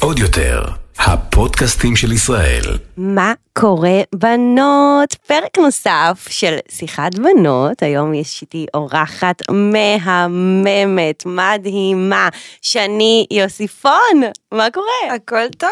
[0.00, 0.62] עוד יותר,
[0.98, 2.62] הפודקאסטים של ישראל.
[2.96, 5.14] מה קורה בנות?
[5.26, 12.28] פרק נוסף של שיחת בנות, היום יש איתי אורחת מהממת, מדהימה,
[12.62, 14.20] שני יוסיפון,
[14.52, 15.14] מה קורה?
[15.14, 15.70] הכל טוב,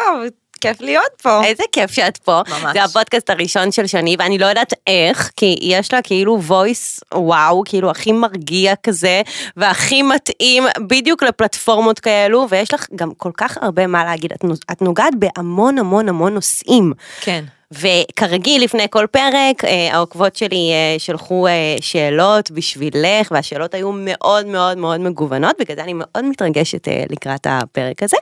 [0.63, 1.43] כיף להיות פה.
[1.43, 2.41] איזה כיף שאת פה.
[2.49, 2.73] ממש.
[2.73, 7.63] זה הפודקאסט הראשון של שני, ואני לא יודעת איך, כי יש לה כאילו voice וואו,
[7.65, 9.21] כאילו הכי מרגיע כזה,
[9.57, 14.33] והכי מתאים בדיוק לפלטפורמות כאלו, ויש לך גם כל כך הרבה מה להגיד.
[14.33, 16.93] את, נו- את נוגעת בהמון המון המון נושאים.
[17.21, 17.43] כן.
[17.79, 24.45] וכרגיל לפני כל פרק אה, העוקבות שלי אה, שלחו אה, שאלות בשבילך והשאלות היו מאוד
[24.45, 28.17] מאוד מאוד מגוונות בגלל זה אני מאוד מתרגשת לקראת הפרק הזה.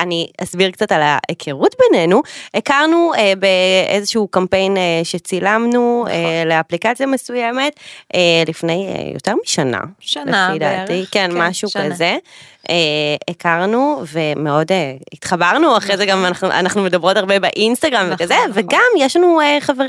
[0.00, 2.22] אני אסביר קצת על ההיכרות בינינו
[2.54, 7.80] הכרנו באיזשהו קמפיין שצילמנו אה, לאפליקציה מסוימת
[8.48, 9.80] לפני יותר משנה.
[10.00, 11.90] שנה לפי דעתי, בערך, כן, כן, משהו שנה.
[11.90, 12.16] כזה.
[12.70, 12.74] אה,
[13.30, 18.50] הכרנו ומאוד אה, התחברנו אחרי זה גם אנחנו, אנחנו מדברות הרבה באינסטגרם נכון, וכזה נכון.
[18.54, 19.84] וגם יש לנו אה, חבר,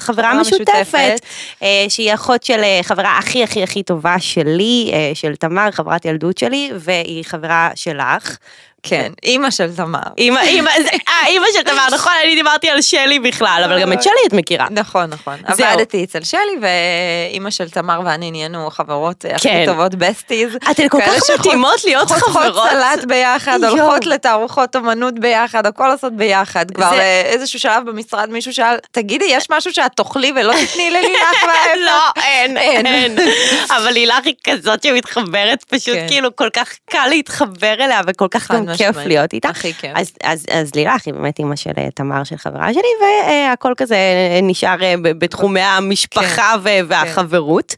[0.00, 1.26] חברה משותפת משותפת.
[1.62, 6.04] אה, שהיא אחות של אה, חברה הכי הכי הכי טובה שלי אה, של תמר חברת
[6.04, 8.36] ילדות שלי והיא חברה שלך.
[8.82, 9.98] כן, אימא של תמר.
[10.18, 10.70] אימא אימא
[11.08, 14.32] אה, אימא של תמר נכון אני דיברתי על שלי בכלל אבל גם את שלי את
[14.32, 14.66] מכירה.
[14.70, 15.36] נכון, נכון.
[15.44, 19.34] עבדתי אצל שלי, ואימא של תמר ואני נהיינו חברות אה, כן.
[19.34, 20.56] הכי טובות בסטיז.
[20.70, 22.68] אתן כל כך מתאימות להיות חברות.
[22.70, 23.64] סלט ביחד.
[23.64, 26.70] הולכות לתערוכות אומנות ביחד, הכל עושות ביחד.
[26.70, 31.44] כבר אה, איזשהו שלב במשרד מישהו שאל, תגידי, יש משהו שאת תאכלי ולא תתני ללילך
[31.46, 33.16] וההפך?" לא, אין, אין.
[33.76, 36.06] אבל לילך היא כזאת שמתחברת, פשוט כן.
[36.08, 38.96] כאילו כל כך קל להתחבר אליה וכל כך גם כיף.
[38.96, 39.48] להיות איתה.
[39.48, 39.90] הכי כיף.
[39.94, 43.94] אז, אז, אז לילך היא באמת אימא של אה, תמר של חברה שלי והכל כזה
[43.94, 46.84] אה, נשאר אה, בתחומי המשפחה כן.
[46.88, 47.74] והחברות.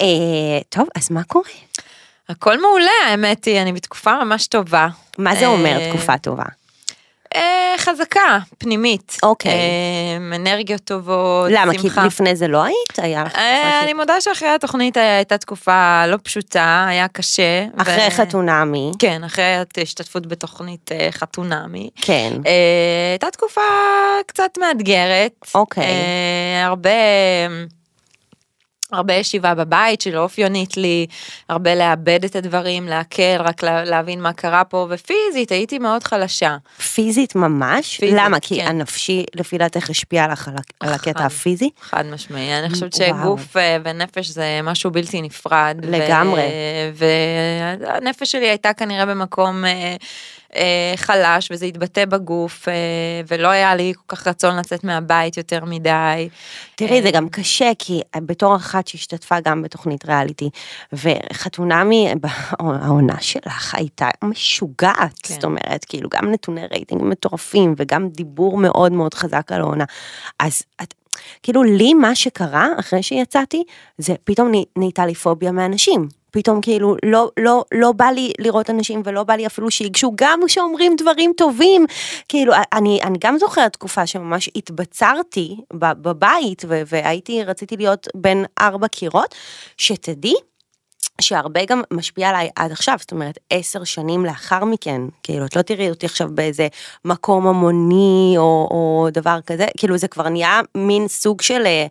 [0.00, 0.06] אה,
[0.68, 1.50] טוב, אז מה קורה?
[2.28, 4.88] הכל מעולה, האמת היא, אני בתקופה ממש טובה.
[5.18, 6.44] מה זה אומר תקופה טובה?
[7.34, 7.40] אה,
[7.78, 8.20] חזקה,
[8.58, 9.16] פנימית.
[9.22, 9.52] אוקיי.
[9.52, 11.72] אה, אנרגיות טובות, למה?
[11.72, 12.06] כי שמחה.
[12.06, 12.98] לפני זה לא היית?
[12.98, 17.64] היה לך אה, אני מודה שאחרי התוכנית היה- הייתה תקופה לא פשוטה, היה קשה.
[17.76, 18.90] אחרי ו- חתונמי.
[18.98, 19.44] כן, אחרי
[19.82, 21.90] השתתפות בתוכנית אה, חתונמי.
[22.02, 22.32] כן.
[22.46, 22.52] אה,
[23.12, 23.60] הייתה תקופה
[24.26, 25.32] קצת מאתגרת.
[25.54, 25.84] אוקיי.
[25.84, 26.90] אה, הרבה...
[28.92, 31.06] הרבה ישיבה בבית שלא אופיינית לי,
[31.48, 36.56] הרבה לאבד את הדברים, להקל, רק לה, להבין מה קרה פה, ופיזית הייתי מאוד חלשה.
[36.94, 37.96] פיזית ממש?
[37.96, 38.40] פיזית, למה?
[38.40, 38.66] כי כן.
[38.66, 41.24] הנפשי לפי דעתך השפיע לך על הקטע.
[41.24, 41.70] הפיזי?
[41.80, 42.92] חד משמעי, אני חושבת.
[42.92, 45.76] שגוף אה, ונפש זה משהו בלתי נפרד.
[45.82, 46.42] לגמרי.
[46.94, 49.96] והנפש שלי הייתה כנראה במקום אה,
[50.96, 52.74] חלש וזה התבטא בגוף אה,
[53.28, 56.28] ולא היה לי כל כך רצון לצאת מהבית יותר מדי.
[56.74, 60.50] תראי, זה אה, גם קשה, כי בתור אחת שהשתתפה גם בתוכנית ריאליטי,
[60.92, 62.08] וחתונמי,
[62.58, 65.34] העונה שלך הייתה משוגעת, כן.
[65.34, 69.84] זאת אומרת, כאילו, גם נתוני רייטינג מטורפים, וגם דיבור מאוד מאוד חזק על העונה.
[70.38, 70.94] אז את...
[71.42, 73.64] כאילו לי מה שקרה אחרי שיצאתי
[73.98, 76.08] זה פתאום נה- נהייתה לי פוביה מאנשים.
[76.36, 80.40] פתאום כאילו לא, לא, לא בא לי לראות אנשים ולא בא לי אפילו שיגשו גם
[80.46, 81.86] שאומרים דברים טובים.
[82.28, 88.88] כאילו אני, אני גם זוכרת תקופה שממש התבצרתי בבית ו- והייתי, רציתי להיות בין ארבע
[88.88, 89.34] קירות,
[89.76, 90.34] שתדעי
[91.20, 95.62] שהרבה גם משפיע עליי עד עכשיו, זאת אומרת עשר שנים לאחר מכן, כאילו את לא
[95.62, 96.68] תראי אותי עכשיו באיזה
[97.04, 101.86] מקום המוני או, או דבר כזה, כאילו זה כבר נהיה מין סוג של, אה,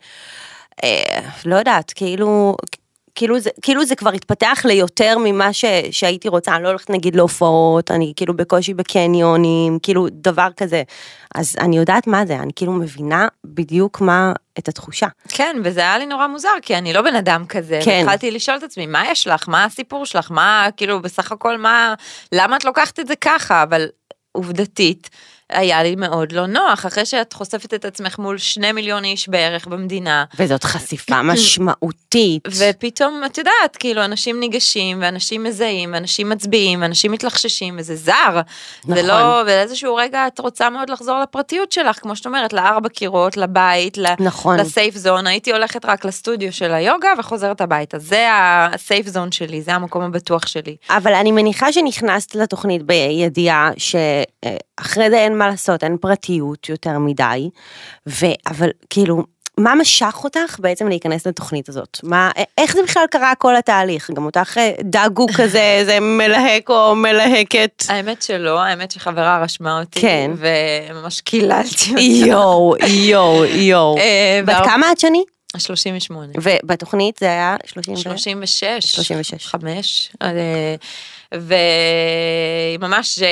[0.84, 2.56] אה, לא יודעת, כאילו...
[3.16, 7.16] כאילו זה, כאילו זה כבר התפתח ליותר ממה ש, שהייתי רוצה, אני לא הולכת נגיד
[7.16, 10.84] להופעות, אני כאילו בקושי בקניונים, כאילו דבר כזה.
[11.36, 15.08] אז אני יודעת מה זה, אני כאילו מבינה בדיוק מה, את התחושה.
[15.30, 17.80] כן, וזה היה לי נורא מוזר, כי אני לא בן אדם כזה.
[17.84, 18.00] כן.
[18.02, 19.50] התחלתי לשאול את עצמי, מה יש לך?
[19.50, 20.32] מה הסיפור שלך?
[20.32, 21.94] מה, כאילו, בסך הכל, מה,
[22.32, 23.64] למה את לוקחת את זה ככה?
[23.64, 23.86] אבל
[24.32, 25.10] עובדתית,
[25.50, 29.68] היה לי מאוד לא נוח, אחרי שאת חושפת את עצמך מול שני מיליון איש בערך
[29.68, 32.48] במדינה, וזאת חשיפה משמעותית.
[32.48, 38.14] ופתאום, את יודעת, כאילו, אנשים ניגשים, ואנשים מזהים, ואנשים מצביעים, ואנשים מתלחששים, וזה זר.
[38.84, 38.96] נכון.
[38.96, 43.38] זה לא, באיזשהו רגע את רוצה מאוד לחזור לפרטיות שלך, כמו שאת אומרת, לארבע קירות,
[43.38, 44.60] לבית, נכון.
[44.60, 49.74] לסייף זון, הייתי הולכת רק לסטודיו של היוגה וחוזרת הביתה, זה הסייף זון שלי, זה
[49.74, 50.76] המקום הבטוח שלי.
[50.90, 57.50] אבל אני מניחה שנכנסת לתוכנית בידיעה שאחרי זה אין מה לעשות, אין פרטיות יותר מדי,
[58.08, 58.26] ו...
[58.48, 59.24] אבל כאילו,
[59.58, 62.00] מה משך אותך בעצם להיכנס לתוכנית הזאת?
[62.04, 64.12] מה, איך זה בכלל קרה כל התהליך?
[64.12, 67.84] גם אותך אה, דאגו כזה, איזה מלהק או מלהקת?
[67.90, 70.32] האמת שלא, האמת שחברה רשמה אותי, כן.
[70.38, 72.02] וממש קיללתי אותה.
[72.02, 72.76] יואו,
[73.10, 73.98] יואו, יואו.
[73.98, 75.24] אה, בת כמה את שני?
[75.58, 76.34] 38.
[76.42, 77.98] ובתוכנית זה היה 30 ו...
[77.98, 78.62] 36.
[78.82, 79.46] 36.
[79.46, 80.12] 5.
[81.34, 83.28] וממש אה,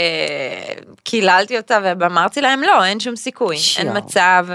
[1.03, 3.97] קיללתי אותה ואמרתי להם לא, אין שום סיכוי, אין יואו.
[3.97, 4.47] מצב.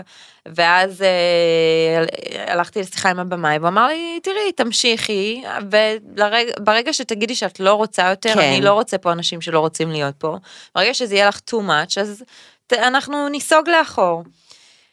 [0.54, 2.04] ואז אה,
[2.52, 8.34] הלכתי לשיחה עם הבמאי והוא אמר לי תראי תמשיכי וברגע שתגידי שאת לא רוצה יותר
[8.34, 8.38] כן.
[8.40, 10.36] אני לא רוצה פה אנשים שלא רוצים להיות פה
[10.74, 12.24] ברגע שזה יהיה לך too much אז
[12.66, 14.22] ת- אנחנו ניסוג לאחור.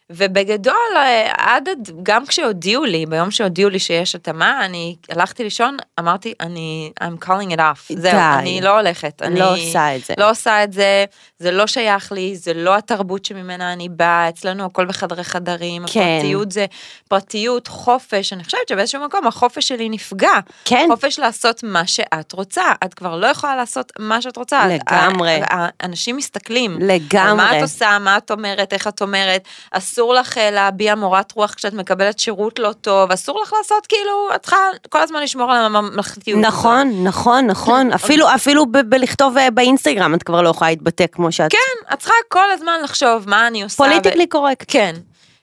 [0.10, 1.70] ובגדול אה, עד
[2.04, 7.52] גם כשהודיעו לי ביום שהודיעו לי שיש התאמה אני הלכתי לישון אמרתי אני I'm calling
[7.54, 8.18] it off זהו די.
[8.40, 10.14] אני לא הולכת אני לא עושה את זה.
[10.18, 11.06] לא עושה את זה
[11.40, 16.00] זה לא שייך לי זה לא התרבות שממנה אני באה אצלנו הכל בחדרי חדרים כן.
[16.18, 16.66] הפרטיות זה
[17.10, 20.34] פרטיות חופש אני חושבת שבאיזשהו מקום החופש שלי נפגע
[20.66, 20.88] כן.
[20.92, 25.32] חופש לעשות מה שאת רוצה את כבר לא יכולה לעשות מה שאת רוצה לגמרי.
[25.42, 27.34] ה- ה- אנשים מסתכלים לגמרי.
[27.34, 29.48] מה את עושה, מה את אומרת, איך את אומרת,
[29.96, 34.30] אסור לך אה, להביע מורת רוח כשאת מקבלת שירות לא טוב, אסור לך לעשות כאילו,
[34.36, 34.58] את צריכה
[34.90, 36.40] כל הזמן לשמור על הממלכתיות.
[36.40, 36.48] הזאת.
[36.48, 41.32] נכון, נכון, נכון, אפילו, אפילו ב- בלכתוב אה, באינסטגרם את כבר לא יכולה להתבטא כמו
[41.32, 41.52] שאת.
[41.52, 43.78] כן, את צריכה כל הזמן לחשוב מה אני עושה.
[43.78, 44.66] פוליטיקלי קורקט.
[44.68, 44.96] כן.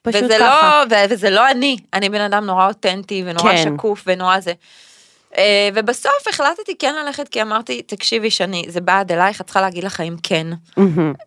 [0.02, 0.84] פשוט וזה ככה.
[0.90, 3.74] לא, ו- וזה לא אני, אני בן אדם נורא אותנטי ונורא כן.
[3.76, 4.52] שקוף ונורא זה.
[5.36, 9.60] אה, ובסוף החלטתי כן ללכת כי אמרתי תקשיבי שני זה בא עד אלייך את צריכה
[9.60, 10.46] להגיד לחיים כן.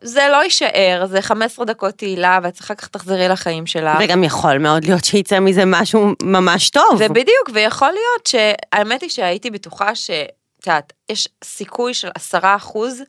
[0.02, 3.98] זה לא יישאר זה 15 דקות תהילה ואת אחר כך תחזרי לחיים שלך.
[4.00, 7.00] וגם יכול מאוד להיות שיצא מזה משהו ממש טוב.
[7.00, 10.12] ובדיוק, ויכול להיות שהאמת היא שהייתי בטוחה ש...
[10.68, 13.02] יודעת, יש סיכוי של עשרה אחוז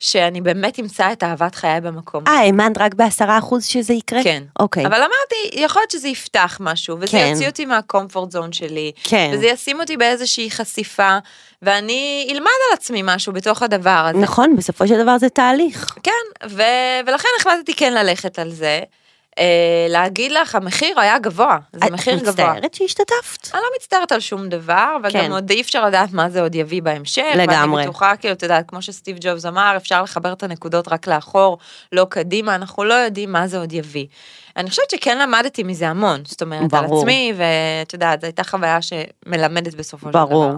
[0.00, 2.24] שאני באמת אמצא את אהבת חיי במקום.
[2.26, 4.22] אה, האמנת רק בעשרה אחוז שזה יקרה?
[4.24, 4.42] כן.
[4.58, 4.86] אוקיי.
[4.86, 7.28] אבל אמרתי, יכול להיות שזה יפתח משהו, וזה כן.
[7.30, 9.30] יוציא אותי מהקומפורט זון שלי, כן.
[9.34, 11.18] וזה ישים אותי באיזושהי חשיפה,
[11.62, 14.18] ואני אלמד על עצמי משהו בתוך הדבר הזה.
[14.18, 15.94] נכון, בסופו של דבר זה תהליך.
[16.02, 16.62] כן, ו...
[17.06, 18.80] ולכן החלטתי כן ללכת על זה.
[19.40, 22.32] אה, להגיד לך, המחיר היה גבוה, זה מחיר את גבוה.
[22.32, 23.54] מצטערת שהשתתפת?
[23.54, 25.32] אני לא מצטערת על שום דבר, וגם כן.
[25.32, 27.22] עוד אי אפשר לדעת מה זה עוד יביא בהמשך.
[27.36, 27.76] לגמרי.
[27.76, 31.58] ואני בטוחה, כאילו, אתה יודע, כמו שסטיב ג'ובס אמר, אפשר לחבר את הנקודות רק לאחור,
[31.92, 34.06] לא קדימה, אנחנו לא יודעים מה זה עוד יביא.
[34.56, 37.00] אני חושבת שכן למדתי מזה המון, זאת אומרת, על ברור.
[37.00, 40.26] עצמי, ואת יודעת, זו הייתה חוויה שמלמדת בסופו של דבר.
[40.26, 40.52] ברור.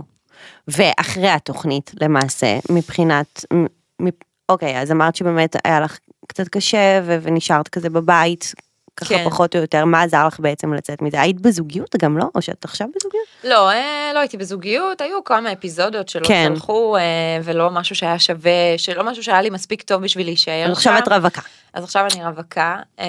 [0.69, 3.45] ואחרי התוכנית, למעשה, מבחינת...
[3.55, 4.09] מ-
[4.49, 5.99] אוקיי, אז אמרת שבאמת היה לך
[6.29, 8.53] קצת קשה ו- ונשארת כזה בבית,
[8.97, 9.25] ככה כן.
[9.25, 11.21] פחות או יותר, מה עזר לך בעצם לצאת מזה?
[11.21, 12.25] היית בזוגיות גם לא?
[12.35, 13.27] או שאת עכשיו בזוגיות?
[13.45, 16.53] לא, אה, לא הייתי בזוגיות, היו כמה אפיזודות שלא כן.
[16.55, 17.03] צלחו, אה,
[17.45, 20.99] ולא משהו שהיה שווה, שלא משהו שהיה לי מספיק טוב בשביל להישאר עכשיו.
[20.99, 21.43] את רווקה.
[21.75, 23.07] אז עכשיו אני רווקה, אה,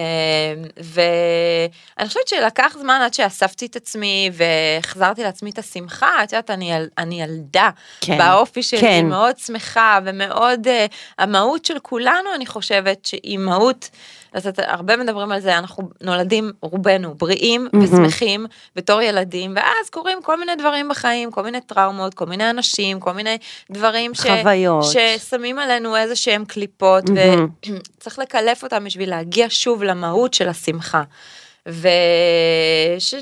[0.77, 6.74] ואני חושבת שלקח זמן עד שאספתי את עצמי והחזרתי לעצמי את השמחה, את יודעת, אני,
[6.74, 7.69] יל- אני ילדה,
[8.01, 9.06] כן, באופי שלי, כן.
[9.10, 10.86] מאוד שמחה ומאוד, אה,
[11.19, 13.89] המהות של כולנו, אני חושבת שהיא מהות,
[14.33, 17.86] אז את, הרבה מדברים על זה, אנחנו נולדים רובנו בריאים מהמם.
[17.86, 18.45] ושמחים
[18.75, 23.12] בתור ילדים, ואז קורים כל מיני דברים בחיים, כל מיני טראומות, כל מיני אנשים, כל
[23.12, 23.38] מיני
[23.71, 24.19] דברים ש...
[24.21, 24.83] חוויות.
[24.83, 27.48] ששמים עלינו איזה שהם קליפות, מהמם.
[27.98, 31.03] וצריך לקלף אותם בשביל להגיע שוב למהות של השמחה.
[31.65, 33.13] וש...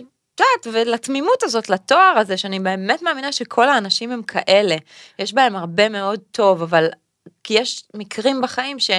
[0.41, 4.75] יודעת, ולתמימות הזאת, לתואר הזה, שאני באמת מאמינה שכל האנשים הם כאלה.
[5.19, 6.87] יש בהם הרבה מאוד טוב, אבל
[7.43, 8.91] כי יש מקרים בחיים ש...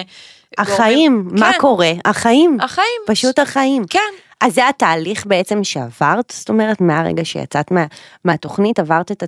[0.57, 1.59] החיים, מה כן.
[1.59, 1.91] קורה?
[2.05, 2.57] החיים.
[2.61, 3.01] החיים.
[3.07, 3.83] פשוט החיים.
[3.89, 3.99] כן.
[4.41, 7.85] אז זה התהליך בעצם שעברת, זאת אומרת, מהרגע שיצאת מה,
[8.25, 9.25] מהתוכנית, עברת את ה...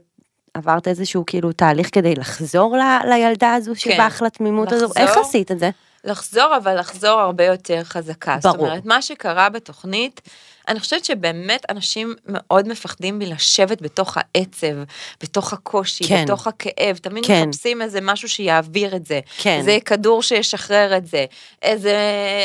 [0.53, 4.87] עברת איזשהו כאילו תהליך כדי לחזור ל, לילדה הזו שבאה לך לתמימות הזו.
[4.95, 5.69] איך עשית את זה?
[6.05, 8.37] לחזור, אבל לחזור הרבה יותר חזקה.
[8.41, 8.67] זאת ברור.
[8.67, 10.21] אומרת, מה שקרה בתוכנית,
[10.67, 14.75] אני חושבת שבאמת אנשים מאוד מפחדים מלשבת בתוך העצב,
[15.23, 16.23] בתוך הקושי, כן.
[16.23, 17.43] בתוך הכאב, תמיד כן.
[17.43, 19.19] מחפשים איזה משהו שיעביר את זה.
[19.37, 19.57] כן.
[19.57, 21.25] איזה כדור שישחרר את זה,
[21.61, 21.95] איזה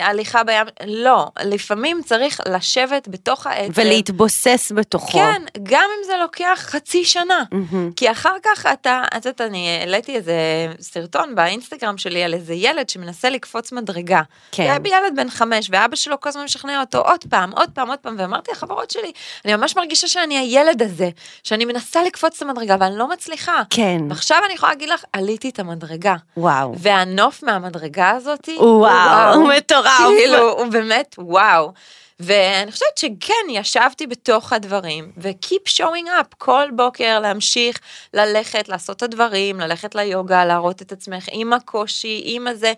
[0.02, 3.72] הליכה בים, לא, לפעמים צריך לשבת בתוך העצב.
[3.78, 5.12] ולהתבוסס בתוכו.
[5.12, 7.44] כן, גם אם זה לוקח חצי שנה.
[7.52, 7.92] מהמם.
[7.96, 12.88] כי אחר כך אתה, את יודעת, אני העליתי איזה סרטון באינסטגרם שלי על איזה ילד
[12.88, 14.22] שמנסה לקפוץ מדרגה.
[14.52, 14.62] כן.
[14.62, 17.88] זה היה ילד בן חמש, ואבא שלו כל הזמן משכנע אותו עוד פעם, עוד פעם,
[17.88, 19.12] עוד פעם, ואמרתי לחברות שלי,
[19.44, 21.08] אני ממש מרגישה שאני הילד הזה,
[21.42, 23.62] שאני מנסה לקפוץ את המדרגה ואני לא מצליחה.
[23.70, 23.98] כן.
[24.08, 26.16] ועכשיו אני יכולה להגיד לך, עליתי את המדרגה.
[26.36, 26.74] וואו.
[26.78, 29.98] והנוף מהמדרגה הזאתי, וואו, הוא מטורף.
[29.98, 31.72] כאילו, הוא באמת וואו.
[32.20, 37.78] ואני חושבת שכן, ישבתי בתוך הדברים, ו-keep showing up, כל בוקר להמשיך
[38.14, 42.72] ללכת, לעשות את הדברים, ללכת ליוגה, להראות את עצמך עם הקושי, עם הזה,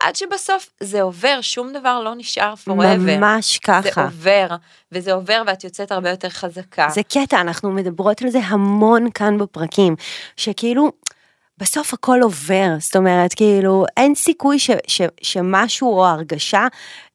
[0.00, 2.72] עד שבסוף זה עובר, שום דבר לא נשאר forever.
[2.98, 4.04] ממש זה ככה.
[4.04, 4.46] עובר,
[4.92, 6.88] וזה עובר ואת יוצאת הרבה יותר חזקה.
[6.90, 9.96] זה קטע, אנחנו מדברות על זה המון כאן בפרקים,
[10.36, 10.92] שכאילו,
[11.58, 16.66] בסוף הכל עובר, זאת אומרת, כאילו, אין סיכוי ש, ש, שמשהו או הרגשה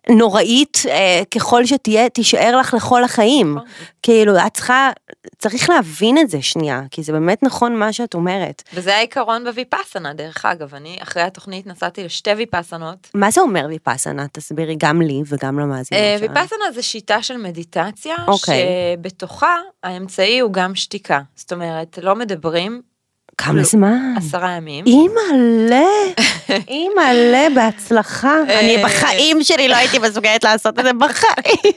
[0.10, 3.56] נוראית אה, ככל שתהיה, תישאר לך לכל החיים.
[3.56, 3.68] נכון.
[4.04, 4.90] כאילו, את צריכה,
[5.38, 8.64] צריך להבין את זה שנייה, כי זה באמת נכון מה שאת אומרת.
[8.74, 13.08] וזה העיקרון בוויפאסנה, דרך אגב, אני אחרי התוכנית נסעתי לשתי ויפאסנות.
[13.14, 14.28] מה זה אומר ויפאסנה?
[14.32, 16.34] תסבירי גם לי וגם למאזינות אה, שלנו.
[16.34, 18.66] ויפאסנה זה שיטה של מדיטציה, אוקיי.
[18.98, 21.20] שבתוכה האמצעי הוא גם שתיקה.
[21.36, 22.82] זאת אומרת, לא מדברים
[23.40, 24.14] כמה זמן?
[24.18, 24.86] עשרה ימים.
[24.86, 25.86] אימא'לה,
[26.68, 28.34] אימא'לה, בהצלחה.
[28.50, 31.74] אני אה, בחיים שלי לא הייתי מסוגלת לעשות את זה בחיים.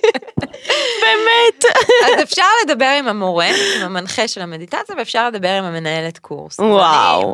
[1.02, 1.64] באמת.
[2.04, 6.58] אז אפשר לדבר עם המורה, עם המנחה של המדיטציה, ואפשר לדבר עם המנהלת קורס.
[6.60, 7.22] וואו.
[7.22, 7.32] אני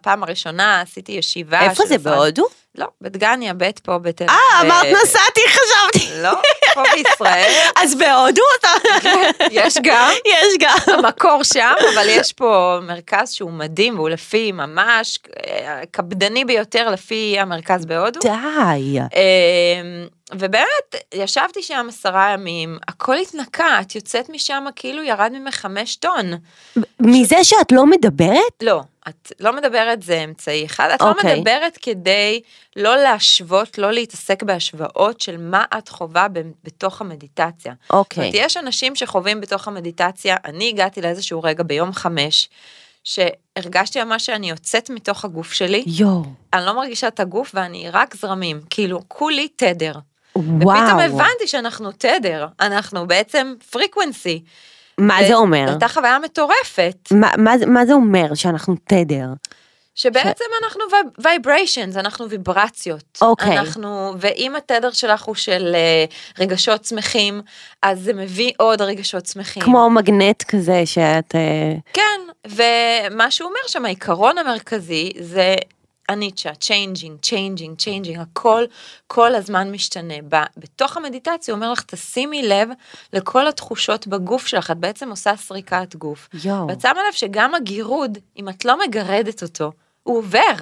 [0.00, 1.60] בפעם הראשונה עשיתי ישיבה.
[1.60, 2.46] איפה זה, בהודו?
[2.78, 6.22] לא, בדגניה ב' פה בתל אה, ו- אמרת נסעתי, חשבתי.
[6.22, 6.32] לא,
[6.74, 7.52] פה בישראל.
[7.82, 8.68] אז בהודו אתה...
[9.50, 10.12] יש גם.
[10.26, 10.76] יש גם.
[10.86, 17.36] המקור שם, אבל יש פה מרכז שהוא מדהים, והוא לפי ממש אה, קפדני ביותר לפי
[17.38, 18.20] המרכז בהודו.
[18.20, 18.98] די.
[19.00, 25.96] אמ, ובאמת, ישבתי שם עשרה ימים, הכל התנקה, את יוצאת משם כאילו ירד ממך חמש
[25.96, 26.32] טון.
[27.00, 28.62] מזה שאת לא מדברת?
[28.62, 31.36] לא, את לא מדברת זה אמצעי אחד, את לא אוקיי.
[31.36, 32.40] מדברת כדי
[32.76, 37.72] לא להשוות, לא להתעסק בהשוואות של מה את חווה ב- בתוך המדיטציה.
[37.82, 38.20] זאת אוקיי.
[38.20, 42.48] אומרת, יש אנשים שחווים בתוך המדיטציה, אני הגעתי לאיזשהו רגע ביום חמש,
[43.04, 46.22] שהרגשתי ממש שאני יוצאת מתוך הגוף שלי, יואו.
[46.52, 49.94] אני לא מרגישה את הגוף ואני רק זרמים, כאילו כולי תדר.
[50.36, 50.78] וואו.
[50.78, 54.42] ופתאום הבנתי שאנחנו תדר, אנחנו בעצם frequency.
[54.98, 55.64] מה זה אומר?
[55.68, 59.26] הייתה חוויה מטורפת, מה- מה מה זה אומר שאנחנו תדר?
[59.94, 60.80] שבעצם אנחנו
[61.18, 63.18] vibrations, אנחנו ויברציות.
[63.20, 63.58] אוקיי.
[63.58, 66.04] אנחנו, ואם התדר שלך הוא של אה,
[66.38, 67.40] רגשות שמחים,
[67.82, 69.62] אז זה מביא עוד רגשות שמחים.
[69.62, 71.34] כמו מגנט כזה שאת...
[71.34, 75.56] אה, כן, ומה שהוא אומר שם, העיקרון המרכזי זה
[76.08, 78.64] האניצ'ה, changing, changing, changing, הכל
[79.06, 80.14] כל הזמן משתנה.
[80.28, 82.68] ב- בתוך המדיטציה הוא אומר לך, תשימי לב
[83.12, 86.28] לכל התחושות בגוף שלך, את בעצם עושה סריקת גוף.
[86.44, 86.68] יואו.
[86.68, 89.72] ואת שמה לב שגם הגירוד, אם את לא מגרדת אותו,
[90.02, 90.54] הוא עובר.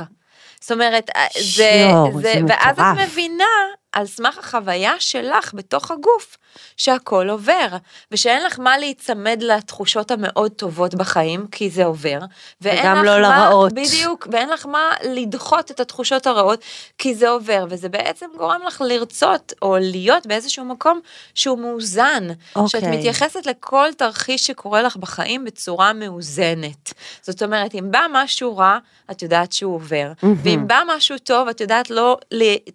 [0.61, 2.99] זאת אומרת, אה, זה, יואו, זה ואז מטורף.
[2.99, 3.45] את מבינה
[3.93, 6.37] על סמך החוויה שלך בתוך הגוף,
[6.77, 7.67] שהכל עובר,
[8.11, 12.19] ושאין לך מה להיצמד לתחושות המאוד טובות בחיים, כי זה עובר,
[12.61, 13.73] וגם לא מה, לרעות.
[13.73, 16.61] בדיוק, ואין לך מה לדחות את התחושות הרעות,
[16.99, 21.01] כי זה עובר, וזה בעצם גורם לך לרצות, או להיות באיזשהו מקום
[21.35, 22.29] שהוא מאוזן,
[22.67, 22.99] שאת אוקיי.
[22.99, 26.93] מתייחסת לכל תרחיש שקורה לך בחיים בצורה מאוזנת.
[27.23, 28.79] זאת אומרת, אם בא משהו רע,
[29.11, 32.17] את יודעת שהוא עובר, ואם בא משהו טוב, את יודעת לא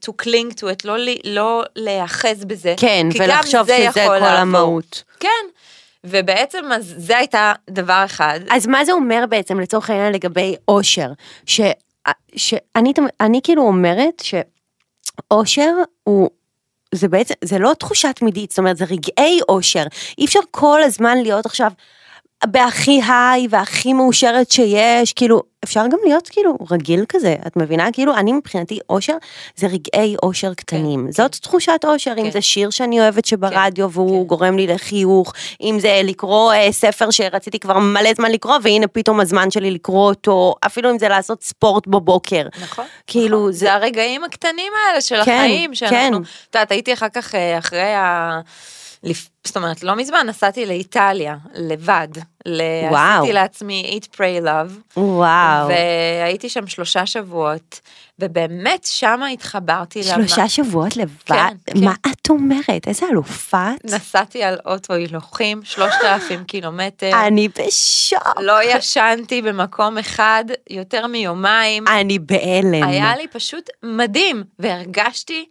[0.05, 4.38] to cling to it, לא, לא להיאחז בזה, כן, ולחשוב זה שזה כל לעבור.
[4.38, 5.04] המהות.
[5.20, 5.30] כן,
[6.04, 8.40] ובעצם אז זה הייתה דבר אחד.
[8.50, 11.08] אז מה זה אומר בעצם לצורך העניין לגבי אושר?
[11.46, 11.62] ש,
[12.36, 14.24] שאני תמ- אני כאילו אומרת
[15.32, 15.72] שאושר
[16.04, 16.30] הוא,
[16.92, 19.84] זה בעצם, זה לא תחושה תמידית, זאת אומרת זה רגעי אושר.
[20.18, 21.72] אי אפשר כל הזמן להיות עכשיו
[22.46, 27.88] בהכי היי והכי מאושרת שיש, כאילו, אפשר גם להיות כאילו רגיל כזה, את מבינה?
[27.94, 29.13] כאילו, אני מבחינתי אושר
[29.56, 31.06] זה רגעי אושר קטנים.
[31.06, 31.12] כן.
[31.12, 32.32] זאת תחושת אושר, אם כן.
[32.32, 34.27] זה שיר שאני אוהבת שברדיו והוא כן.
[34.27, 39.20] גורם לי לחיוך, אם זה לקרוא אה, ספר שרציתי כבר מלא זמן לקרוא, והנה פתאום
[39.20, 42.48] הזמן שלי לקרוא אותו, אפילו אם זה לעשות ספורט בבוקר.
[42.62, 42.86] נכון.
[43.08, 43.51] כאילו, נכון.
[43.51, 46.24] זה- זה הרגעים הקטנים האלה של כן, החיים, שאנחנו, כן.
[46.50, 48.39] את יודעת, הייתי אחר כך, אה, אחרי ה...
[49.44, 52.08] זאת אומרת, לא מזמן נסעתי לאיטליה, לבד.
[52.90, 53.20] וואו.
[53.20, 55.00] עשיתי לעצמי eat, pray, love.
[55.00, 55.68] וואו.
[55.68, 57.80] והייתי שם שלושה שבועות,
[58.20, 61.12] ובאמת שמה התחברתי שלושה שבועות לבד?
[61.26, 61.84] כן, כן.
[61.84, 62.88] מה את אומרת?
[62.88, 63.86] איזה אלופה את?
[63.86, 67.12] נסעתי על אוטו הילוכים, 3,000 קילומטר.
[67.28, 68.40] אני בשוק.
[68.40, 71.88] לא ישנתי במקום אחד יותר מיומיים.
[71.88, 72.84] אני בהלם.
[72.84, 75.46] היה לי פשוט מדהים, והרגשתי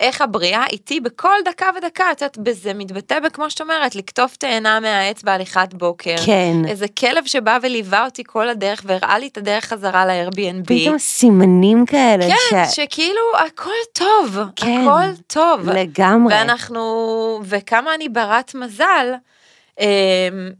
[0.00, 4.80] איך הבריאה איתי בכל דקה ודקה, את יודעת, זה מתבטא בכמו שאת אומרת, לקטוף תאנה
[4.80, 6.14] מהעץ בהליכת בוקר.
[6.26, 6.56] כן.
[6.68, 10.66] איזה כלב שבא וליווה אותי כל הדרך והראה לי את הדרך חזרה ל-Airbnb.
[10.66, 12.24] פתאום סימנים כאלה.
[12.50, 14.80] כן, ש- שכאילו הכל טוב, כן.
[14.88, 15.68] הכל טוב.
[15.70, 16.34] לגמרי.
[16.34, 16.82] ואנחנו,
[17.44, 19.12] וכמה אני ברת מזל,
[19.80, 19.86] אמ,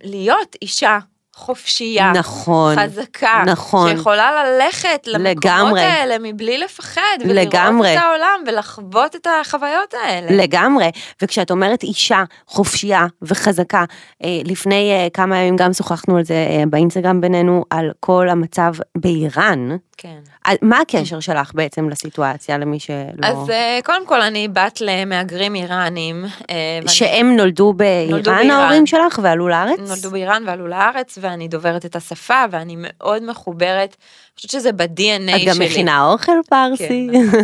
[0.05, 0.99] להיות אישה
[1.37, 2.77] חופשייה, נכון.
[2.79, 3.97] חזקה, נכון.
[3.97, 5.81] שיכולה ללכת למקומות לגמרי.
[5.81, 7.89] האלה מבלי לפחד, לגמרי.
[7.89, 10.43] ולראות את העולם ולחוות את החוויות האלה.
[10.43, 10.91] לגמרי,
[11.23, 13.85] וכשאת אומרת אישה חופשייה וחזקה,
[14.25, 18.73] אה, לפני אה, כמה ימים גם שוחחנו על זה אה, באינסטגרם בינינו, על כל המצב
[18.99, 19.77] באיראן.
[19.97, 20.19] כן.
[20.63, 22.97] מה הקשר שלך בעצם לסיטואציה למי שלא...
[23.23, 26.25] אז אה, קודם כל אני בת למהגרים איראנים.
[26.25, 28.51] אה, ואני- שהם נולדו באיראן.
[28.51, 29.79] ההורים שלך ועלו לארץ?
[29.89, 33.97] נולדו באיראן ועלו לארץ, ואני דוברת את השפה ואני מאוד מחוברת,
[34.37, 35.51] חושבת שזה ב-DNA שלי.
[35.51, 37.07] את גם מכינה אוכל פרסי.
[37.07, 37.41] נכון.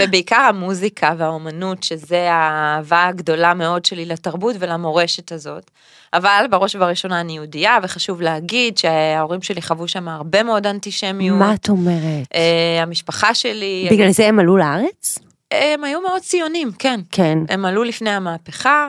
[0.00, 5.70] ובעיקר המוזיקה והאומנות, שזה האהבה הגדולה מאוד שלי לתרבות ולמורשת הזאת.
[6.14, 11.38] אבל בראש ובראשונה אני יהודייה, וחשוב להגיד שההורים שלי חוו שם הרבה מאוד אנטישמיות.
[11.38, 12.26] מה את אומרת?
[12.34, 15.18] אה, המשפחה שלי, בגלל זה הם עלו לארץ?
[15.50, 17.00] הם היו מאוד ציונים, כן.
[17.12, 17.38] כן.
[17.48, 18.88] הם עלו לפני המהפכה,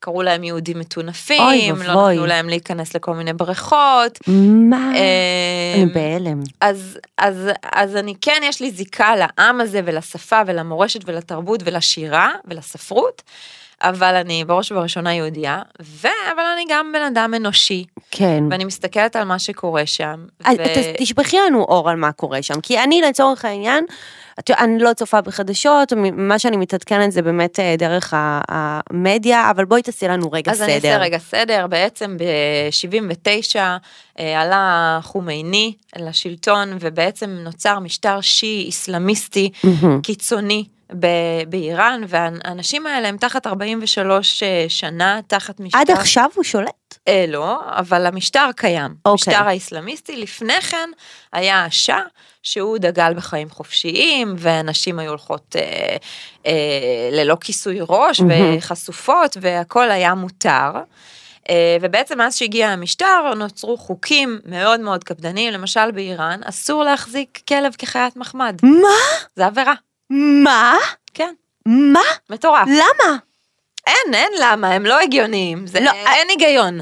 [0.00, 2.10] קראו להם יהודים מטונפים, לא.
[2.10, 4.18] נתנו להם להיכנס לכל מיני בריכות.
[4.26, 4.92] מה?
[4.94, 6.40] אה, אני בהלם.
[6.60, 13.22] אז, אז, אז אני כן, יש לי זיקה לעם הזה ולשפה ולמורשת ולתרבות ולשירה ולספרות,
[13.82, 16.08] אבל אני בראש ובראשונה יהודייה, ו...
[16.34, 18.44] אבל אני גם בן אדם אנושי, כן.
[18.50, 20.24] ואני מסתכלת על מה שקורה שם.
[20.44, 23.84] אז ו- ת- תשפכי לנו אור על מה קורה שם, כי אני לצורך העניין,
[24.40, 29.82] את אני לא צופה בחדשות, מה שאני מתעדכנת זה באמת אה, דרך המדיה, אבל בואי
[29.82, 30.66] תעשי לנו רגע אז סדר.
[30.66, 33.56] אני אעשה רגע סדר, בעצם ב-79
[34.36, 40.00] עלה חומייני לשלטון ובעצם נוצר משטר שיעי איסלאמיסטי מהמם.
[40.02, 40.64] קיצוני
[40.98, 45.78] ב- באיראן והאנשים האלה הם תחת 43 שנה, תחת משטר...
[45.78, 46.98] עד עכשיו הוא שולט?
[47.08, 48.94] אה, לא, אבל המשטר קיים.
[49.04, 49.34] אוקיי.
[49.34, 50.90] המשטר האיסלאמיסטי, לפני כן
[51.32, 52.02] היה השאה,
[52.42, 55.96] שהוא דגל בחיים חופשיים, ונשים היו הולכות אה,
[56.46, 58.56] אה, ללא כיסוי ראש מהמם.
[58.58, 60.70] וחשופות, והכל היה מותר.
[61.50, 67.74] אה, ובעצם מאז שהגיע המשטר נוצרו חוקים מאוד מאוד קפדניים, למשל באיראן אסור להחזיק כלב
[67.78, 68.88] כחיית מחמד, מה?
[69.36, 69.74] זה עבירה,
[70.10, 70.74] מה?
[71.14, 71.34] כן,
[71.66, 72.00] מה?
[72.30, 72.68] מטורף.
[72.68, 73.16] למה?
[73.86, 76.80] אין, אין למה, הם לא הגיוניים, זה, לא, אין היגיון.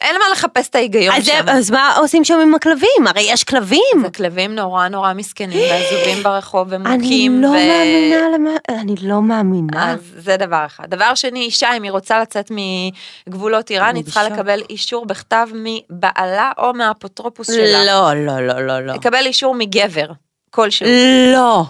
[0.00, 1.44] אין מה לחפש את ההיגיון אז, שם.
[1.48, 3.06] אז מה עושים שם עם הכלבים?
[3.06, 3.80] הרי יש כלבים.
[4.02, 7.42] זה כלבים נורא נורא מסכנים ועזובים ברחוב אני ומוכים.
[7.42, 9.92] לא ו- מאמינה למה, אני לא מאמינה.
[9.92, 10.84] אז זה דבר אחד.
[10.90, 12.50] דבר שני, אישה, אם היא רוצה לצאת
[13.26, 14.32] מגבולות איראן, אני היא צריכה בשוק.
[14.38, 17.84] לקבל אישור בכתב מבעלה או מהאפוטרופוס שלה.
[17.84, 18.94] לא, לא, לא, לא, לא.
[18.94, 20.06] לקבל אישור מגבר,
[20.50, 20.86] כלשהו.
[21.32, 21.64] לא.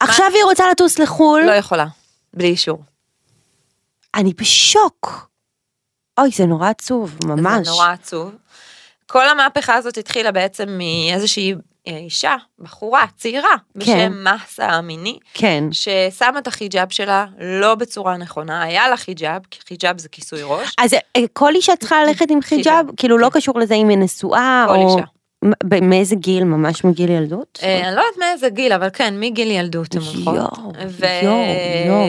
[0.00, 1.42] עכשיו היא רוצה לטוס לחו"ל?
[1.46, 1.86] לא יכולה,
[2.34, 2.82] בלי אישור.
[4.14, 5.28] אני בשוק.
[6.18, 7.66] אוי, זה נורא עצוב, ממש.
[7.66, 8.32] זה נורא עצוב.
[9.06, 11.54] כל המהפכה הזאת התחילה בעצם מאיזושהי
[11.88, 15.64] אה, אישה, בחורה, צעירה, בשם מסה המיני, כן.
[15.72, 20.74] ששמה את החיג'אב שלה לא בצורה נכונה, היה לה חיג'אב, כי חיג'אב זה כיסוי ראש.
[20.78, 22.86] אז אה, כל אישה צריכה ללכת עם חיג'אב?
[22.96, 24.96] כאילו לא קשור לזה אם היא נשואה, כל או...
[24.96, 25.06] אישה.
[25.82, 26.44] מאיזה גיל?
[26.44, 27.58] ממש מגיל ילדות?
[27.62, 30.34] אה, אני לא יודעת מאיזה גיל, אבל כן, מגיל ילדות הן הולכות.
[30.34, 31.06] יואו, ו-
[31.86, 32.06] יואו,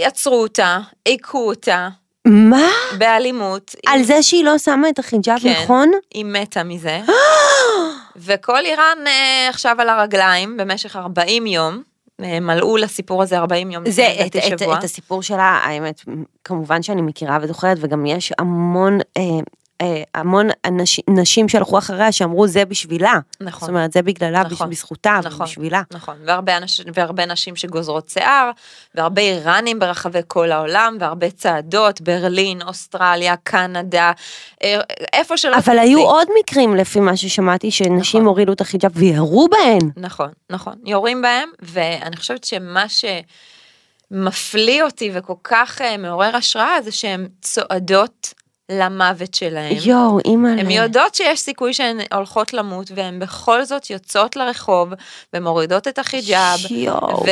[0.00, 1.88] ויצרו אותה, הכו אותה
[2.26, 2.68] מה?
[2.98, 3.74] באלימות.
[3.86, 5.52] על זה שהיא לא שמה את החיג'אב כן.
[5.62, 5.90] נכון?
[6.14, 7.00] היא מתה מזה.
[8.16, 11.82] וכל איראן אה, עכשיו על הרגליים במשך 40 יום.
[12.22, 14.62] אה, מלאו לסיפור הזה 40 יום, זה, את, את.
[14.78, 16.00] את הסיפור שלה, האמת,
[16.44, 19.22] כמובן שאני מכירה וזוכרת, וגם יש המון, אה,
[19.80, 23.18] אה, המון אנשים, נשים שהלכו אחריה שאמרו זה בשבילה.
[23.40, 23.60] נכון.
[23.60, 25.82] זאת אומרת, זה בגללה, נכון, בזכותה, נכון, בשבילה.
[25.90, 28.50] נכון, והרבה, אנש, והרבה נשים שגוזרות שיער,
[28.94, 34.12] והרבה איראנים ברחבי כל העולם, והרבה צעדות, ברלין, אוסטרליה, קנדה,
[34.62, 34.80] אה,
[35.12, 35.78] איפה שלא אבל.
[35.78, 38.26] היו עוד מקרים, לפי מה ששמעתי, שנשים נכון.
[38.26, 39.90] הורידו את החיג'אב וירו בהן.
[39.96, 42.84] נכון, נכון, יורים בהם, ואני חושבת שמה
[44.10, 48.34] שמפליא אותי וכל כך אה, מעורר השראה זה שהן צועדות
[48.68, 49.76] למוות שלהם.
[49.84, 50.60] יואו, אימא'לה.
[50.60, 54.88] הן יודעות שיש סיכוי שהן הולכות למות, והן בכל זאת יוצאות לרחוב
[55.34, 56.58] ומורידות את החיג'אב.
[56.70, 57.22] יואו.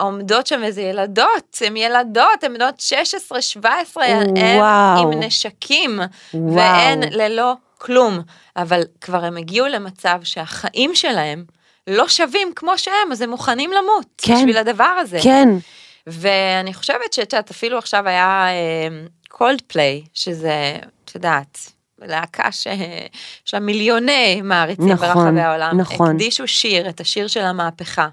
[0.00, 4.36] ועומדות שם איזה ילדות, הן ילדות, הן בנות 16, 17, הן.
[4.98, 6.00] עם נשקים,
[6.34, 6.54] וואו.
[6.56, 8.20] והן ללא כלום.
[8.56, 11.44] אבל כבר הם הגיעו למצב שהחיים שלהם
[11.86, 14.34] לא שווים כמו שהם, אז הם מוכנים למות כן.
[14.34, 15.18] בשביל הדבר הזה.
[15.22, 15.48] כן.
[16.06, 18.46] ואני חושבת שאת יודעת, אפילו עכשיו היה
[19.40, 21.58] קולד פליי, שזה, את יודעת,
[21.98, 25.80] להקה שיש לה מיליוני מעריצים נכון, ברחבי העולם.
[25.80, 26.10] נכון.
[26.10, 28.08] הקדישו שיר, את השיר של המהפכה.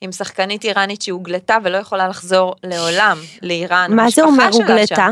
[0.00, 3.94] עם שחקנית איראנית שהוגלתה ולא יכולה לחזור לעולם לאיראן.
[3.94, 5.08] מה זה אומר הוגלתה?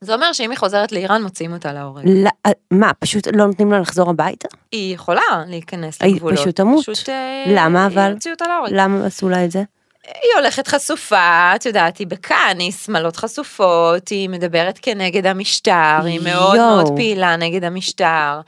[0.00, 2.04] זה אומר שאם היא חוזרת לאיראן מוציאים אותה להורג.
[2.06, 2.30] לא,
[2.70, 4.48] מה, פשוט לא נותנים לה לחזור הביתה?
[4.72, 6.38] היא יכולה להיכנס היא לגבולות.
[6.38, 6.86] פשוט תמות.
[6.86, 8.10] פשוט, אה, למה אבל?
[8.10, 8.70] יוציאו אותה להורג.
[8.72, 9.62] למה עשו לה את זה?
[10.06, 16.20] היא הולכת חשופה, את יודעת, היא בכאן, היא שמלות חשופות, היא מדברת כנגד המשטר, היא
[16.20, 16.56] מאוד.
[16.56, 18.40] מאוד פעילה נגד המשטר.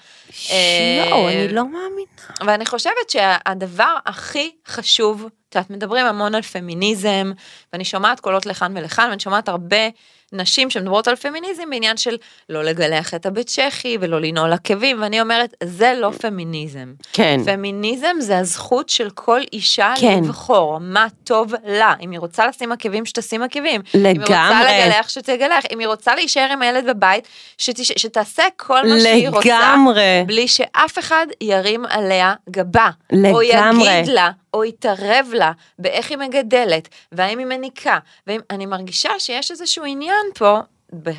[1.07, 2.09] יואו, אני לא מאמינה.
[2.47, 7.33] ואני חושבת שהדבר הכי חשוב, את יודעת, מדברים המון על פמיניזם,
[7.73, 9.89] ואני שומעת קולות לכאן ולכאן, ואני שומעת הרבה
[10.33, 12.17] נשים שמדברות על פמיניזם בעניין של
[12.49, 16.93] לא לגלח את הבית צ'כי ולא לנעול עקבים, ואני אומרת, זה לא פמיניזם.
[17.13, 17.41] כן.
[17.45, 20.21] פמיניזם זה הזכות של כל אישה כן.
[20.25, 21.95] לבחור מה טוב לה.
[22.01, 23.81] אם היא רוצה לשים עקבים, שתשים עקבים.
[23.95, 24.89] אם היא רוצה לגמרי.
[24.89, 25.65] לגלח, שתגלח.
[25.73, 27.93] אם היא רוצה להישאר עם הילד בבית, שתש...
[27.97, 29.49] שתעשה כל מה שהיא רוצה.
[29.49, 30.25] לגמרי.
[30.27, 32.91] בלי שאף אחד ירים עליה גבה.
[33.13, 33.99] או לגמרי.
[33.99, 37.99] יגיד לה, או יתערב לה באיך היא מגדלת, והאם היא מניקה.
[38.27, 40.59] ואני מרגישה שיש איזשהו עניין פה.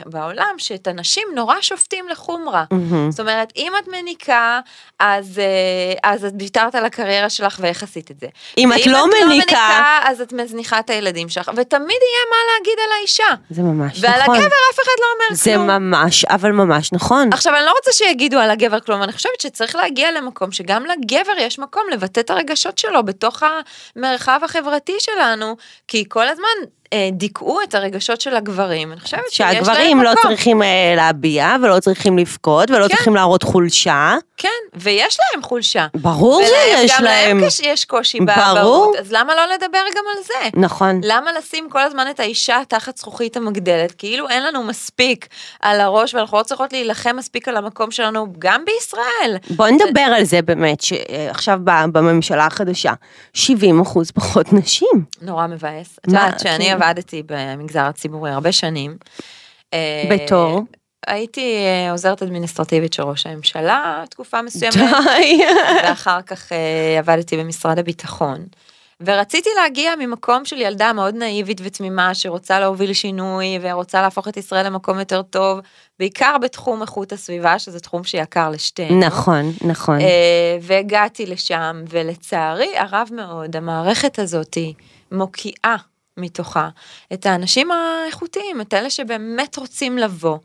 [0.06, 2.64] בעולם שאת הנשים נורא שופטים לחומרה.
[2.72, 3.12] מהמם.
[3.12, 4.60] זאת אומרת, אם את מניקה,
[5.00, 8.28] אז, אה, אז את ויתרת על הקריירה שלך ואיך עשית את זה.
[8.58, 11.90] אם את ואם לא את לא מניקה- מניקה, אז את מזניחה את הילדים שלך, ותמיד
[11.90, 13.24] יהיה מה להגיד על האישה.
[13.50, 14.36] זה ממש ועל נכון.
[14.36, 15.68] הגבר אף אחד לא אומר זה כלום.
[15.68, 17.30] ממש, אבל ממש נכון.
[17.34, 21.32] עכשיו אני לא רוצה שיגידו על הגבר כלום, אני חושבת שצריך להגיע למקום שגם לגבר
[21.40, 23.44] יש מקום לבטא את הרגשות שלו בתוך
[23.96, 25.56] המרחב החברתי שלנו,
[25.88, 26.48] כי כל הזמן
[27.12, 29.66] דיכאו את הרגשות של הגברים, אני חושבת שיש להם מקום.
[29.66, 32.96] שהגברים לא צריכים אה, להביע ולא צריכים לבכות ולא כן.
[32.96, 34.16] צריכים להראות חולשה.
[34.38, 35.88] כן, ויש להם חולשה.
[35.96, 37.38] ברור שיש גם להם.
[37.40, 38.20] להם קש- יש קושי.
[38.20, 40.60] באבהות, אז למה לא לדבר גם על זה?
[40.60, 41.02] נכון.
[41.04, 43.92] למה לשים כל הזמן את האישה תחת זכוכית המגדלת?
[43.98, 45.28] כאילו אין לנו מספיק
[45.62, 49.38] על הראש ואנחנו לא צריכות להילחם מספיק על המקום שלנו גם בישראל.
[49.50, 52.94] בוא נדבר על זה באמת, שעכשיו ב- בממשלה החדשה,
[53.34, 55.04] 70 אחוז פחות נשים.
[55.22, 55.98] נורא מבאס.
[56.02, 56.79] את יודעת שאני כאילו?
[56.84, 58.98] עבדתי במגזר הציבורי הרבה שנים.
[59.74, 60.62] אה, בתור?
[61.08, 65.42] הייתי אה, עוזרת אדמיניסטרטיבית של ראש הממשלה תקופה מסוימת, די.
[65.84, 68.46] ואחר כך אה, עבדתי במשרד הביטחון.
[69.02, 74.66] ורציתי להגיע ממקום של ילדה מאוד נאיבית ותמימה שרוצה להוביל שינוי ורוצה להפוך את ישראל
[74.66, 75.60] למקום יותר טוב,
[76.00, 79.00] בעיקר בתחום איכות הסביבה שזה תחום שיקר לשתינו.
[79.00, 79.98] נכון, נכון.
[80.62, 84.74] והגעתי לשם ולצערי הרב מאוד המערכת הזאתי
[85.12, 85.76] מוקיעה
[86.20, 86.70] מתוכה
[87.14, 90.38] את האנשים האיכותיים, את אלה שבאמת רוצים לבוא.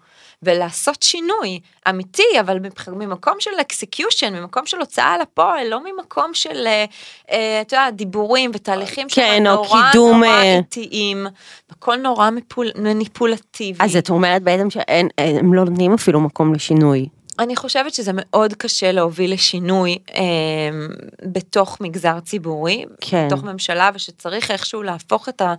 [0.44, 2.58] ולעשות שינוי אמיתי, אבל
[2.92, 6.84] ממקום של execution, ממקום של הוצאה לפועל, לא ממקום של, אה,
[7.30, 11.26] אה, אתה יודע, דיבורים ותהליכים כן, שהם נורא קידום, נורא אה, איטיים,
[11.70, 13.84] הכל נורא מפול, מניפולטיבי.
[13.84, 17.08] אז את אומרת בעצם שהם לא נותנים אפילו מקום לשינוי.
[17.38, 20.22] אני חושבת שזה מאוד קשה להוביל לשינוי אה,
[21.22, 23.26] בתוך מגזר ציבורי, כן.
[23.26, 25.54] בתוך ממשלה, ושצריך איכשהו להפוך את ה...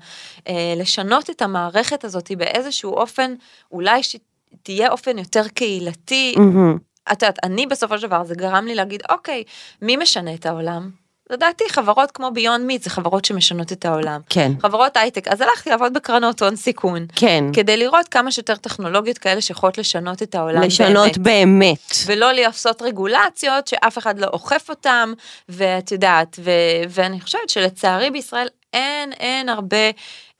[0.47, 3.33] אה, לשנות את המערכת הזאת באיזשהו אופן,
[3.71, 6.33] אולי שתהיה אופן יותר קהילתי.
[6.37, 6.77] מהמם.
[7.11, 9.43] את יודעת, אני בסופו של דבר, זה גרם לי להגיד, אוקיי,
[9.81, 11.04] מי משנה את העולם?
[11.29, 14.21] לדעתי חברות כמו ביונד מיט זה חברות שמשנות את העולם.
[14.29, 14.51] כן.
[14.61, 17.05] חברות הייטק, אז הלכתי לעבוד בקרנות הון סיכון.
[17.15, 17.43] כן.
[17.53, 21.17] כדי לראות כמה שיותר טכנולוגיות כאלה שיכולות לשנות את העולם לשנות באמת.
[21.17, 21.93] באמת.
[22.05, 25.13] ולא לעשות רגולציות שאף אחד לא אוכף אותם,
[25.49, 26.51] ואת יודעת, ו-
[26.89, 29.77] ואני חושבת שלצערי בישראל אין, אין הרבה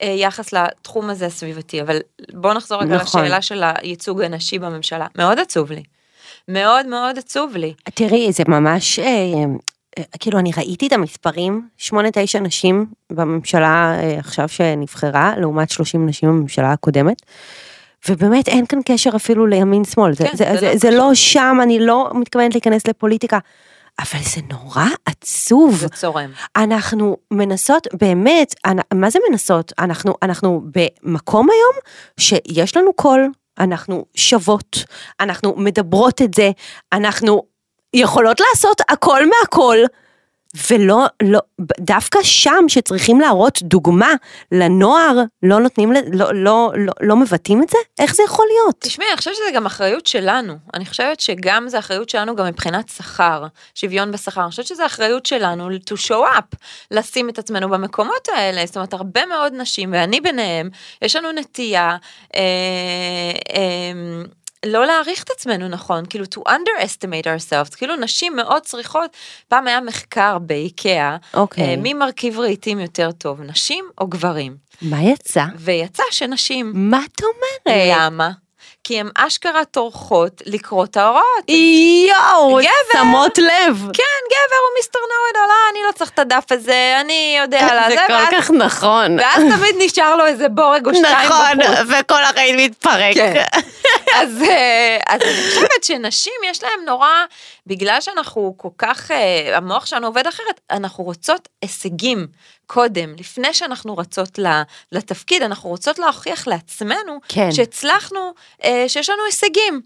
[0.02, 1.98] אה, יחס לתחום הזה הסביבתי, אבל
[2.32, 3.22] בוא נחזור רגע נכון.
[3.22, 5.82] לשאלה של הייצוג הנשי בממשלה, מאוד עצוב לי.
[6.48, 7.74] מאוד מאוד עצוב לי.
[7.94, 9.44] תראי, זה ממש, אה,
[10.20, 11.92] כאילו אני ראיתי את המספרים, 8-9
[12.40, 17.22] נשים בממשלה אה, עכשיו שנבחרה, לעומת 30 נשים בממשלה הקודמת.
[18.08, 20.98] ובאמת אין כאן קשר אפילו לימין שמאל, זה, כן, זה, זה זה, לא זה קשור.
[21.08, 23.38] לא שם, אני לא מתכוונת להיכנס לפוליטיקה,
[23.98, 25.76] אבל זה נורא עצוב.
[25.76, 26.30] זה צורם.
[26.56, 28.54] אנחנו מנסות, באמת,
[28.94, 29.72] מה זה מנסות?
[29.78, 31.74] אנחנו, אנחנו במקום היום
[32.20, 34.84] שיש לנו קול, אנחנו שוות,
[35.20, 36.50] אנחנו מדברות את זה,
[36.92, 37.42] אנחנו
[37.96, 39.78] יכולות לעשות הכל מהכל,
[40.70, 41.40] ולא, לא,
[41.80, 44.12] דווקא שם שצריכים להראות דוגמה
[44.52, 47.78] לנוער, לא נותנים, לא, לא, לא, לא מבטאים את זה?
[47.98, 48.76] איך זה יכול להיות?
[48.80, 50.54] תשמעי, אני חושבת שזה גם אחריות שלנו.
[50.74, 54.42] אני חושבת שגם זה אחריות שלנו גם מבחינת שכר, שוויון בשכר.
[54.42, 56.56] אני חושבת שזה אחריות שלנו to show up,
[56.90, 58.66] לשים את עצמנו במקומות האלה.
[58.66, 60.70] זאת אומרת, הרבה מאוד נשים, ואני ביניהם,
[61.02, 61.96] יש לנו נטייה
[62.34, 62.40] אה,
[63.56, 64.22] אה,
[64.66, 69.16] לא להעריך את עצמנו נכון, כאילו to underestimate ourselves, כאילו נשים מאוד צריכות,
[69.48, 71.64] פעם היה מחקר באיקאה, אוקיי.
[71.64, 74.56] אה, מי מרכיב רהיטים יותר טוב, נשים או גברים?
[74.82, 75.44] מה יצא?
[75.56, 76.72] ויצא שנשים.
[76.74, 77.78] מה את אומרת?
[77.90, 78.30] למה?
[78.86, 81.44] כי הן אשכרה טורחות לקרוא את ההוראות.
[81.48, 83.00] יואו, גבר.
[83.00, 83.78] שמות לב.
[83.92, 87.90] כן, גבר הוא מיסטר נורד, לא, אני לא צריך את הדף הזה, אני יודע על
[87.90, 89.18] זה זה, כל כך נכון.
[89.20, 91.88] ואז תמיד נשאר לו איזה בורג או שתיים נכון, בחוץ.
[92.00, 93.14] וכל החיים מתפרק.
[93.14, 93.44] כן.
[94.14, 97.08] אז, אה, אז אני חושבת שנשים יש להם נורא,
[97.66, 102.26] בגלל שאנחנו כל כך, אה, המוח שלנו עובד אחרת, אנחנו רוצות הישגים
[102.66, 104.38] קודם, לפני שאנחנו רצות
[104.92, 107.52] לתפקיד, אנחנו רוצות להוכיח לעצמנו כן.
[107.52, 108.32] שהצלחנו,
[108.64, 109.80] אה, שיש לנו הישגים.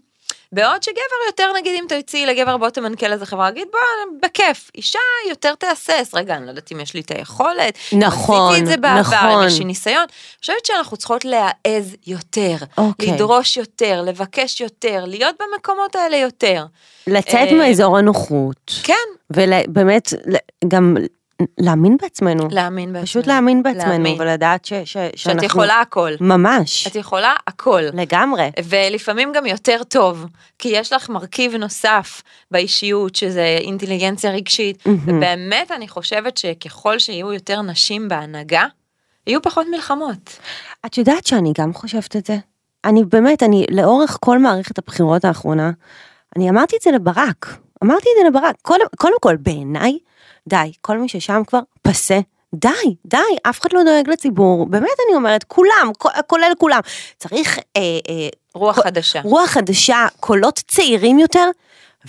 [0.51, 3.79] בעוד שגבר יותר נגיד אם תציעי לגבר בוא תמנכ"ל איזה חברה, להגיד בוא
[4.21, 8.61] בכיף, אישה יותר תהסס, רגע אני לא יודעת אם יש לי את היכולת, נכון, עשיתי
[8.61, 9.47] את זה בעבר, נכון.
[9.47, 13.11] יש לי ניסיון, אני חושבת שאנחנו צריכות להעז יותר, אוקיי.
[13.13, 16.65] לדרוש יותר, לבקש יותר, להיות במקומות האלה יותר.
[17.07, 18.71] לצאת אה, מאזור הנוחות.
[18.83, 18.93] כן,
[19.29, 20.13] ובאמת
[20.67, 20.95] גם
[21.57, 22.47] להאמין בעצמנו.
[22.51, 23.05] להאמין בעצמנו.
[23.05, 24.21] פשוט להאמין בעצמנו להאמין.
[24.21, 25.45] ולדעת ש, ש, שאת שאנחנו...
[25.45, 26.11] יכולה הכל.
[26.21, 26.87] ממש.
[26.87, 27.81] את יכולה הכל.
[27.93, 28.49] לגמרי.
[28.63, 30.25] ולפעמים גם יותר טוב,
[30.59, 37.61] כי יש לך מרכיב נוסף באישיות, שזה אינטליגנציה רגשית, ובאמת אני חושבת שככל שיהיו יותר
[37.61, 38.65] נשים בהנהגה,
[39.27, 40.39] יהיו פחות מלחמות.
[40.85, 42.37] את יודעת שאני גם חושבת את זה?
[42.85, 45.71] אני באמת, אני לאורך כל מערכת הבחירות האחרונה,
[46.35, 47.57] אני אמרתי את זה לברק.
[47.83, 48.55] אמרתי את זה לברק.
[48.61, 49.97] קודם, קודם כל, בעיניי,
[50.47, 52.19] די, כל מי ששם כבר פסה.
[52.55, 55.91] די, די, אף אחד לא דואג לציבור, באמת אני אומרת, כולם,
[56.27, 56.79] כולל כולם.
[57.17, 59.21] צריך אה, אה, רוח חדשה.
[59.23, 61.49] רוח חדשה, קולות צעירים יותר,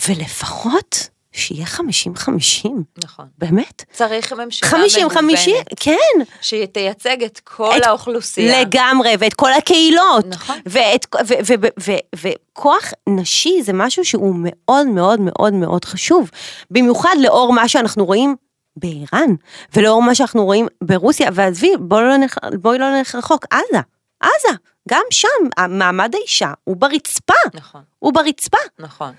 [0.08, 2.68] ולפחות שיהיה 50-50,
[3.04, 3.26] נכון.
[3.38, 3.84] באמת.
[3.92, 4.74] צריך ממשלה 50-50,
[5.22, 5.96] מגוונת, כן.
[6.40, 8.60] שתייצג את כל את- האוכלוסייה.
[8.60, 10.26] לגמרי, ואת כל הקהילות.
[10.26, 10.58] נכון.
[10.66, 16.30] ואת, ו, ו, ו, ו, וכוח נשי זה משהו שהוא מאוד מאוד מאוד מאוד חשוב.
[16.70, 18.36] במיוחד לאור מה שאנחנו רואים
[18.76, 19.30] באיראן,
[19.76, 23.80] ולאור מה שאנחנו רואים ברוסיה, ועזבי, בואי לא נלך, בואי לא רחוק, עזה,
[24.20, 25.28] עזה, גם שם,
[25.68, 28.58] מעמד האישה הוא ברצפה, נכון, הוא ברצפה.
[28.78, 29.12] נכון.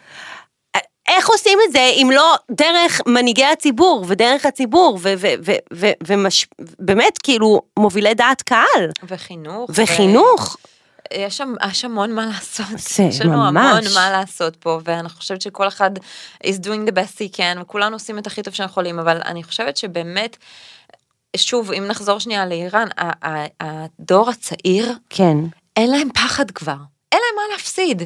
[1.08, 5.00] איך עושים את זה אם לא דרך מנהיגי הציבור ודרך הציבור
[6.04, 9.70] ובאמת כאילו מובילי דעת קהל וחינוך.
[9.74, 10.58] וחינוך.
[11.14, 12.66] יש שם, יש המון מה לעשות.
[12.78, 13.88] זה יש לנו ממש.
[13.88, 15.92] המון מה לעשות פה, ואני חושבת שכל אחד
[16.44, 19.44] is doing the best he can, וכולנו עושים את הכי טוב שאנחנו יכולים, אבל אני
[19.44, 20.38] חושבת שבאמת,
[21.36, 22.88] שוב, אם נחזור שנייה לאיראן,
[23.62, 25.38] הדור הצעיר, כן.
[25.78, 26.78] אין להם פחד כבר.
[27.12, 28.04] אין להם מה להפסיד.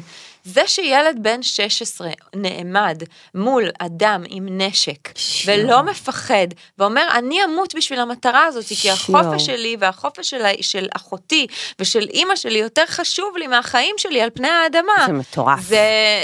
[0.48, 3.02] זה שילד בן 16 נעמד
[3.34, 5.54] מול אדם עם נשק שיו.
[5.54, 6.46] ולא מפחד
[6.78, 8.92] ואומר אני אמות בשביל המטרה הזאת כי שיו.
[8.92, 11.46] החופש שלי והחופש של, של אחותי
[11.78, 15.06] ושל אימא שלי יותר חשוב לי מהחיים שלי על פני האדמה.
[15.06, 15.60] זה מטורף.
[15.60, 15.78] זה,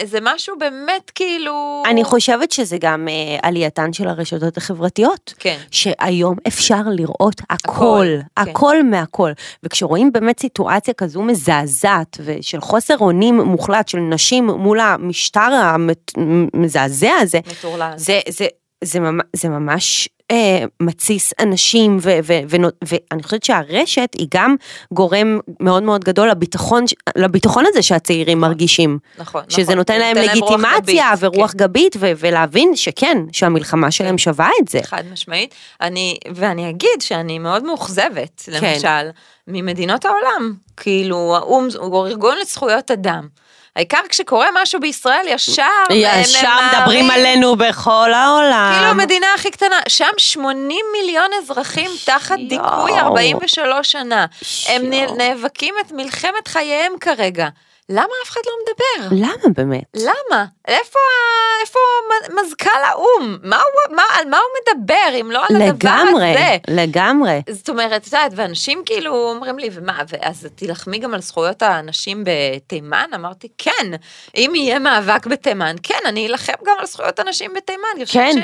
[0.05, 1.83] זה משהו באמת כאילו...
[1.87, 5.35] אני חושבת שזה גם אה, עלייתן של הרשתות החברתיות.
[5.39, 5.59] כן.
[5.71, 8.51] שהיום אפשר לראות הכל, הכל, כן.
[8.51, 9.31] הכל מהכל.
[9.63, 15.73] וכשרואים באמת סיטואציה כזו מזעזעת ושל חוסר אונים מוחלט של נשים מול המשטר
[16.17, 17.93] המזעזע הזה, מטורלל.
[17.97, 18.47] זה, זה,
[18.85, 18.99] זה,
[19.37, 24.57] זה ממש אה, מתסיס אנשים, ו, ו, ו, ואני חושבת שהרשת היא גם
[24.93, 26.85] גורם מאוד מאוד גדול לביטחון,
[27.17, 28.99] לביטחון הזה שהצעירים מרגישים.
[29.19, 29.77] נכון, שזה נכון.
[29.77, 31.59] נותן להם רוח לגיטימציה גבית, ורוח כן.
[31.59, 34.81] גבית, ו- ולהבין שכן, שהמלחמה שלהם שווה את זה.
[34.83, 35.55] חד משמעית.
[35.81, 38.73] אני, ואני אגיד שאני מאוד מאוכזבת, כן.
[38.75, 39.11] למשל,
[39.49, 40.55] ממדינות העולם.
[40.77, 43.29] כאילו, האו"ם הוא ארגון לזכויות אדם.
[43.77, 46.49] העיקר כשקורה משהו בישראל, ישר הם ישר.
[46.73, 48.73] מדברים עלינו בכל העולם.
[48.75, 52.39] כאילו המדינה הכי קטנה, שם 80 מיליון אזרחים תחת.
[52.49, 54.27] דיכוי 43 שנה.
[54.69, 54.91] הם.
[55.17, 57.49] נאבקים את מלחמת חייהם כרגע.
[57.89, 59.17] למה אף אחד לא מדבר?
[59.17, 59.85] למה באמת?
[59.97, 60.45] למה?
[60.69, 60.99] איפה,
[61.63, 61.79] איפה
[62.43, 63.39] מזכ"ל האו"ם?
[63.43, 66.57] מה הוא, מה, על מה הוא מדבר אם לא על הדבר לגמרי, הזה?
[66.69, 67.43] לגמרי.
[67.51, 72.25] זאת אומרת, את יודעת, ואנשים כאילו אומרים לי, ומה, ואז תילחמי גם על זכויות האנשים
[72.27, 73.11] בתימן?
[73.15, 73.87] אמרתי, כן,
[74.37, 77.83] אם יהיה מאבק בתימן, כן, אני אלחם גם על זכויות הנשים בתימן.
[77.97, 78.41] אני חושבת כן.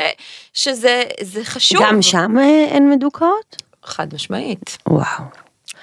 [0.53, 1.83] ש, שזה זה חשוב.
[1.83, 3.57] גם שם אה, הן מדוכאות?
[3.85, 4.79] חד משמעית.
[4.89, 5.25] וואו.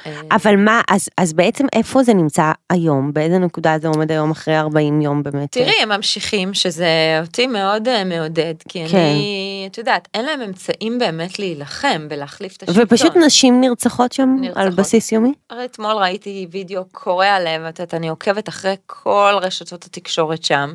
[0.05, 3.13] אה, אבל מה, אז, אז בעצם איפה זה נמצא היום?
[3.13, 5.51] באיזה נקודה זה עומד היום אחרי 40 יום באמת?
[5.51, 8.97] תראי, הם ממשיכים, שזה אותי מאוד אה, מעודד, כי כן.
[8.97, 12.83] אני, את יודעת, אין להם אמצעים באמת להילחם ולהחליף את השלטון.
[12.83, 14.63] ופשוט נשים נרצחות שם נרצחות.
[14.63, 15.33] על בסיס יומי?
[15.49, 20.73] הרי אתמול ראיתי וידאו קורע לב, את יודעת, אני עוקבת אחרי כל רשתות התקשורת שם,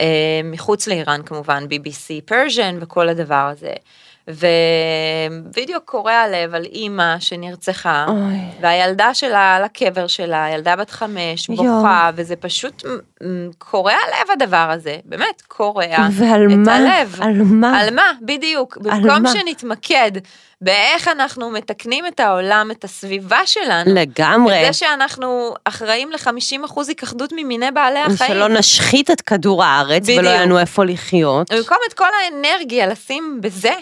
[0.00, 3.72] אה, מחוץ לאיראן כמובן, BBC פרז'ן וכל הדבר הזה.
[5.54, 8.38] ווידאו קורע לב על אימא שנרצחה, אוי.
[8.60, 11.50] והילדה שלה על הקבר שלה, ילדה בת חמש.
[11.50, 12.82] בוכה, וזה פשוט
[13.58, 16.76] קורע לב הדבר הזה, באמת, קורע ועל את מה?
[16.76, 17.18] הלב.
[17.20, 17.80] על מה?
[17.80, 18.12] על מה?
[18.22, 18.78] בדיוק.
[18.90, 19.32] על במקום מה?
[19.32, 20.12] שנתמקד
[20.60, 24.64] באיך אנחנו מתקנים את העולם, את הסביבה שלנו, לגמרי.
[24.66, 28.34] זה שאנחנו אחראים ל-50% היכחדות ממיני בעלי החיים.
[28.34, 30.24] שלא נשחית את כדור הארץ ולא בדיוק.
[30.24, 31.52] יהיה לנו איפה לחיות.
[31.52, 33.72] במקום את כל האנרגיה לשים בזה,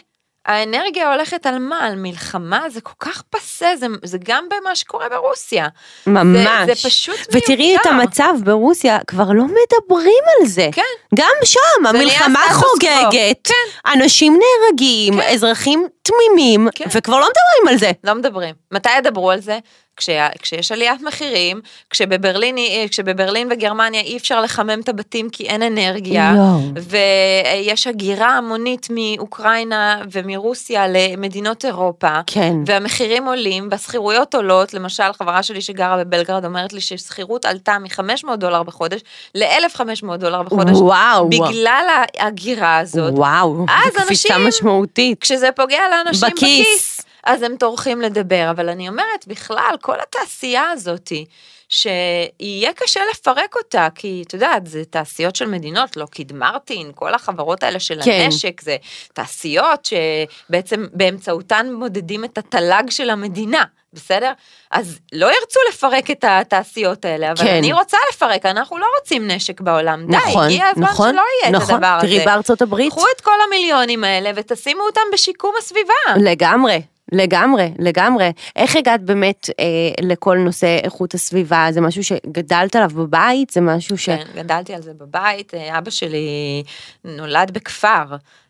[0.47, 1.87] האנרגיה הולכת על מה?
[1.87, 2.61] על מלחמה?
[2.71, 5.69] זה כל כך פסה, זה, זה גם במה שקורה ברוסיה.
[6.07, 6.49] ממש.
[6.67, 7.91] זה, זה פשוט ותראי את מיותר.
[7.91, 10.69] המצב ברוסיה, כבר לא מדברים על זה.
[10.73, 10.83] כן.
[11.15, 12.41] גם שם, המלחמה.
[12.53, 13.49] חוגגת,
[13.95, 16.85] אנשים נהרגים, אזרחים תמימים, כן.
[16.95, 17.91] וכבר לא מדברים על זה.
[18.05, 18.55] לא מדברים.
[18.73, 19.59] מתי ידברו על זה?
[19.97, 20.11] כש,
[20.43, 22.57] כשיש עליית מחירים, כשבברלין,
[22.91, 26.61] כשבברלין וגרמניה אי אפשר לחמם את הבתים כי אין אנרגיה, יואו.
[27.65, 32.53] ויש הגירה המונית מאוקראינה ומרוסיה למדינות אירופה, כן.
[32.67, 38.63] והמחירים עולים והשכירויות עולות, למשל חברה שלי שגרה בבלגרד אומרת לי ששכירות עלתה מ-500 דולר
[38.63, 39.01] בחודש
[39.35, 40.89] ל-1,500 דולר בחודש, וואו.
[41.29, 41.87] בגלל
[42.19, 43.13] ההגירה הזאת.
[43.17, 45.21] וואו, אז קפיצה אנשים- משמעותית.
[45.21, 46.67] כשזה פוגע לאנשים בכיס.
[46.67, 51.25] בכיס, אז הם טורחים לדבר, אבל אני אומרת, בכלל, כל התעשייה הזאתי,
[51.69, 57.63] שיהיה קשה לפרק אותה, כי את יודעת, זה תעשיות של מדינות, לוקיד מרטין, כל החברות
[57.63, 58.21] האלה של כן.
[58.25, 58.77] הנשק, זה
[59.13, 63.63] תעשיות שבעצם באמצעותן מודדים את התל"ג של המדינה.
[63.95, 64.33] בסדר?
[64.71, 67.57] אז לא ירצו לפרק את התעשיות האלה, אבל כן.
[67.57, 70.05] אני רוצה לפרק, אנחנו לא רוצים נשק בעולם.
[70.09, 71.75] נכון, די, הגיע הזמן נכון, שלא יהיה את נכון.
[71.75, 72.07] הדבר הזה.
[72.07, 72.93] תראי בארצות הברית.
[72.93, 75.95] קחו את כל המיליונים האלה ותשימו אותם בשיקום הסביבה.
[76.31, 76.83] לגמרי.
[77.13, 78.33] לגמרי, לגמרי.
[78.57, 79.65] איך הגעת באמת אה,
[80.03, 81.67] לכל נושא איכות הסביבה?
[81.71, 83.51] זה משהו שגדלת עליו בבית?
[83.51, 84.07] זה משהו ש...
[84.07, 86.63] כן, גדלתי על זה בבית, אה, אבא שלי
[87.05, 88.05] נולד בכפר,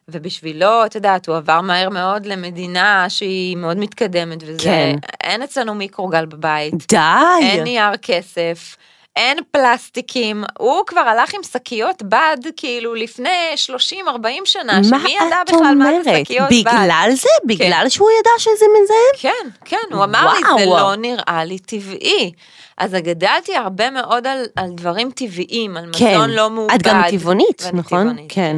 [0.09, 4.97] ובשבילו, את יודעת, הוא עבר מהר מאוד למדינה שהיא מאוד מתקדמת, וזה, כן.
[5.23, 6.99] אין אצלנו מיקרוגל בבית, די!
[7.41, 8.77] אין נייר כסף.
[9.17, 13.55] אין פלסטיקים, הוא כבר הלך עם שקיות בד כאילו לפני
[13.93, 14.05] 30-40
[14.45, 16.21] שנה, שמי ידע בכלל מה זה?
[16.25, 16.57] שקיות בד.
[16.61, 17.29] בגלל זה?
[17.45, 19.33] בגלל שהוא ידע שזה מזהם?
[19.33, 20.91] כן, כן, הוא אמר לי, זה וואו.
[20.91, 22.33] לא נראה לי טבעי.
[22.79, 26.11] אז גדלתי הרבה מאוד על, על דברים טבעיים, על כן.
[26.11, 26.75] מזון לא מעובד.
[26.75, 28.01] את גם טבעונית, נכון?
[28.01, 28.57] טבעונית, כן.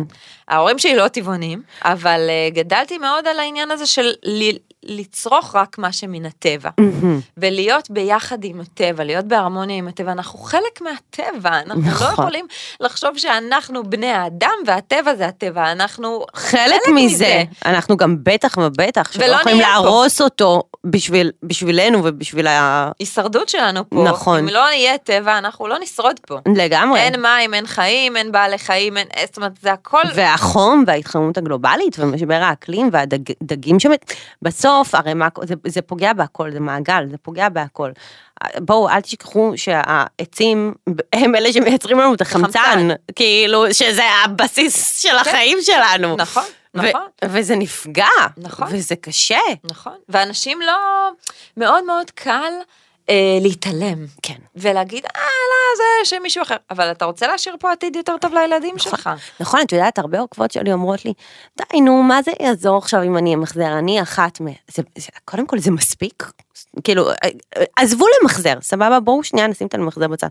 [0.49, 4.57] ההורים שלי לא טבעונים, אבל uh, גדלתי מאוד על העניין הזה של ל-
[4.89, 6.71] לצרוך רק מה שמן הטבע.
[6.81, 7.21] מהמם.
[7.37, 12.13] ולהיות ביחד עם הטבע, להיות בהרמוניה עם הטבע, אנחנו חלק מהטבע, אנחנו לא נכון.
[12.13, 12.47] יכולים
[12.81, 19.25] לחשוב שאנחנו בני האדם והטבע זה הטבע, אנחנו חלק מזה, אנחנו גם בטח ובטח שלא
[19.25, 19.83] יכולים נהיה פה.
[19.83, 22.91] להרוס אותו בשביל, בשבילנו ובשביל ה...
[22.99, 24.39] הישרדות שלנו פה, נכון.
[24.39, 26.39] אם לא יהיה טבע, אנחנו לא נשרוד פה.
[26.57, 27.01] לגמרי.
[27.01, 30.03] אין מים, אין חיים, אין בעלי חיים, אין, זאת אומרת, זה הכל,
[30.37, 33.91] והחום וההתחממות הגלובלית ומשבר האקלים והדגים שם,
[34.43, 37.91] בסוף הרי מה, זה, זה פוגע בהכל, זה מעגל, זה פוגע בהכל.
[38.59, 40.75] בואו, אל תשכחו שהעצים
[41.13, 42.89] הם אלה שמייצרים לנו את החמצן, חמצן.
[43.17, 46.17] כאילו שזה הבסיס של החיים שלנו.
[46.17, 46.45] נכון,
[46.75, 47.07] ו- נכון.
[47.25, 48.69] וזה נפגע, נכון.
[48.71, 49.39] וזה קשה.
[49.65, 51.11] נכון, ואנשים לא,
[51.57, 52.53] מאוד מאוד קל
[53.11, 54.07] אה, להתעלם.
[54.23, 54.35] כן.
[54.57, 58.35] ולהגיד, אה, לא, זה של מישהו אחר, אבל אתה רוצה להשאיר פה עתיד יותר טוב
[58.35, 59.11] לילדים שלך.
[59.41, 61.13] נכון, את יודעת, הרבה עוקבות שלי אומרות לי,
[61.59, 63.79] די, נו, מה זה יעזור עכשיו אם אני אמחזר?
[63.79, 64.47] אני אחת מ...
[64.47, 66.33] זה, זה, קודם כל, זה מספיק?
[66.85, 67.11] כאילו,
[67.77, 69.01] עזבו למחזר, סבבה?
[69.01, 70.29] בואו שנייה נשים את המחזר בצד.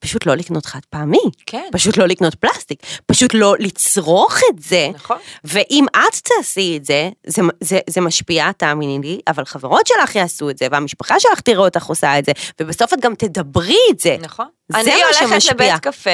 [0.00, 1.18] פשוט לא לקנות חד פעמי.
[1.46, 1.68] כן.
[1.72, 2.82] פשוט לא לקנות פלסטיק.
[3.06, 4.88] פשוט לא לצרוך את זה.
[4.94, 5.16] נכון.
[5.44, 10.50] ואם את תעשי את זה, זה, זה, זה משפיע, תאמיני לי, אבל חברות שלך יעשו
[10.50, 14.16] את זה, והמשפחה שלך תראה אותך עושה את זה, ובסוף את גם תדברי את זה.
[14.20, 14.46] נכון.
[14.72, 15.54] זה אני מה הולכת שמשפיע.
[15.54, 16.10] לבית קפה,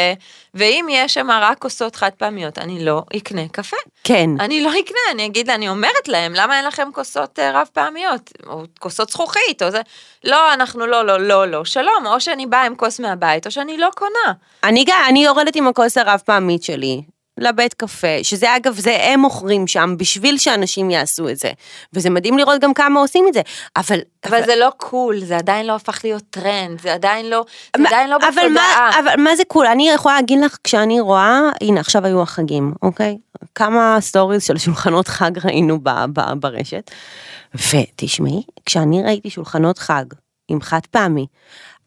[0.57, 3.77] ואם יש שם רק כוסות חד פעמיות, אני לא אקנה קפה.
[4.05, 4.31] כן.
[4.40, 8.33] אני לא אקנה, אני אגיד, אני אומרת להם, למה אין לכם כוסות אה, רב פעמיות?
[8.47, 9.81] או כוסות זכוכית, או זה.
[10.25, 13.79] לא, אנחנו לא, לא, לא, לא, שלום, או שאני באה עם כוס מהבית, או שאני
[13.79, 14.33] לא קונה.
[14.64, 17.03] אני, אני יורדת עם הכוס הרב פעמית שלי
[17.38, 21.51] לבית קפה, שזה אגב, זה הם מוכרים שם בשביל שאנשים יעשו את זה.
[21.92, 23.40] וזה מדהים לראות גם כמה עושים את זה.
[23.77, 23.99] אבל...
[24.27, 27.44] אבל זה לא cool, זה עדיין לא הפך להיות טרנד, זה עדיין לא,
[27.77, 28.90] זה מה- עדיין לא אבל מה, בתודעה.
[29.01, 29.66] אבל מה זה cool?
[29.66, 33.18] אני יכולה להגיד לך, כשאני רואה, הנה עכשיו היו החגים, אוקיי?
[33.55, 36.90] כמה סטוריז של שולחנות חג ראינו ב, ב, ברשת.
[37.55, 40.05] ותשמעי, כשאני ראיתי שולחנות חג
[40.49, 41.27] עם חד פעמי,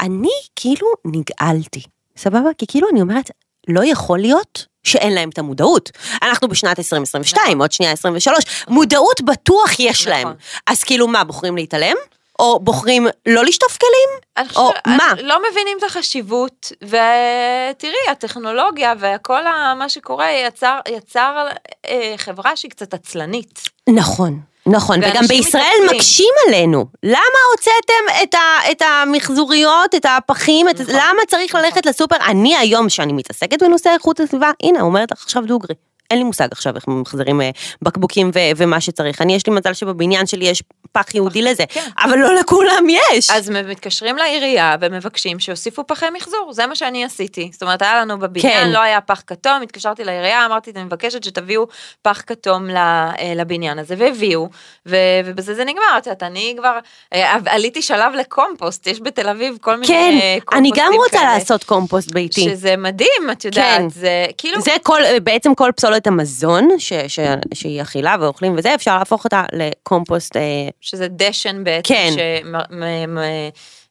[0.01, 1.81] אני כאילו נגעלתי,
[2.17, 2.49] סבבה?
[2.57, 3.31] כי כאילו אני אומרת,
[3.67, 5.91] לא יכול להיות שאין להם את המודעות.
[6.21, 7.61] אנחנו בשנת 2022, נכון.
[7.61, 10.13] עוד שנייה 23, מודעות בטוח יש נכון.
[10.13, 10.33] להם.
[10.67, 11.95] אז כאילו מה, בוחרים להתעלם?
[12.39, 14.47] או בוחרים לא לשטוף כלים?
[14.55, 15.13] או מה?
[15.23, 19.43] לא מבינים את החשיבות, ותראי, הטכנולוגיה וכל
[19.77, 21.47] מה שקורה יצר, יצר
[21.85, 23.61] אה, חברה שהיא קצת עצלנית.
[23.89, 24.39] נכון,
[24.71, 25.97] נכון, וגם בישראל מתעצלים.
[25.97, 26.85] מקשים עלינו.
[27.03, 32.15] למה הוצאתם את, ה, את המחזוריות, את הפחים, את, נכון, למה צריך ללכת לסופר?
[32.25, 35.75] אני היום, שאני מתעסקת בנושא איכות הסביבה, הנה, אומרת לך עכשיו דוגרי.
[36.11, 37.49] אין לי מושג עכשיו איך ממחזרים אה,
[37.81, 39.21] בקבוקים ו- ומה שצריך.
[39.21, 41.87] אני, יש לי מזל שבבניין שלי יש פח ייעודי לזה, כן.
[42.03, 43.29] אבל לא לכולם יש.
[43.29, 47.49] אז מתקשרים לעירייה ומבקשים שיוסיפו פחי מחזור, זה מה שאני עשיתי.
[47.53, 48.71] זאת אומרת, היה לנו בבניין, כן.
[48.71, 51.67] לא היה פח כתום, התקשרתי לעירייה, אמרתי, אני מבקשת שתביאו
[52.01, 54.49] פח כתום אה, לבניין הזה, והביאו,
[54.85, 54.95] ו-
[55.25, 56.77] ובזה זה נגמר, את יודעת, אני כבר
[57.13, 60.11] אה, עליתי שלב לקומפוסט, יש בתל אביב כל מיני כן,
[60.45, 62.41] קומפוסטים אני גם רוצה כאלה, לעשות קומפוסט ביתי.
[62.41, 63.89] שזה מדהים, את יודעת, כן.
[63.89, 64.61] זה כאילו...
[64.61, 67.19] זה כל, בעצם כל פסולת המזון ש, ש,
[67.53, 70.37] שהיא אכילה ואוכלים וזה, אפשר להפוך אותה לקומפוסט.
[70.37, 70.41] אה,
[70.81, 72.09] שזה דשן בעצם, כן.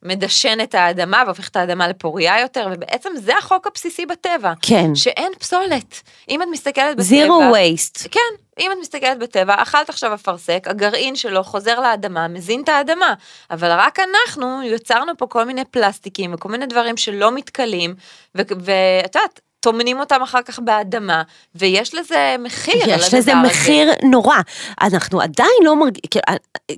[0.04, 4.52] שמדשן את האדמה והופך את האדמה לפוריה יותר, ובעצם זה החוק הבסיסי בטבע.
[4.62, 4.94] כן.
[4.94, 6.02] שאין פסולת.
[6.28, 7.02] אם את מסתכלת בטבע...
[7.02, 8.08] זירו וייסט.
[8.10, 8.20] כן,
[8.60, 13.14] אם את מסתכלת בטבע, אכלת עכשיו אפרסק, הגרעין שלו חוזר לאדמה, מזין את האדמה.
[13.50, 17.94] אבל רק אנחנו יצרנו פה כל מיני פלסטיקים וכל מיני דברים שלא מתכלים,
[18.34, 21.22] ואת יודעת, טומנים אותם אחר כך באדמה,
[21.54, 23.34] ויש לזה מחיר יש לזה הזה.
[23.34, 24.36] מחיר נורא.
[24.82, 26.22] אנחנו עדיין לא מרגישים,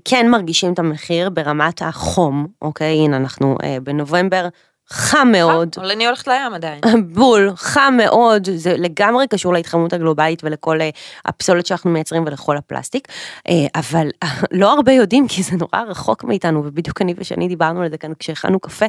[0.05, 2.99] כן מרגישים את המחיר ברמת החום, אוקיי?
[2.99, 4.49] הנה, אנחנו אה, בנובמבר,
[4.93, 5.69] חם מאוד.
[5.77, 6.81] אבל אני הולכת לים עדיין.
[7.15, 10.91] בול, חם מאוד, זה לגמרי קשור להתחממות הגלובלית ולכל אה,
[11.25, 13.09] הפסולת שאנחנו מייצרים ולכל הפלסטיק,
[13.49, 14.09] אה, אבל
[14.53, 18.13] לא הרבה יודעים כי זה נורא רחוק מאיתנו, ובדיוק אני ושני דיברנו על זה כאן
[18.19, 18.87] כשהכנו קפה,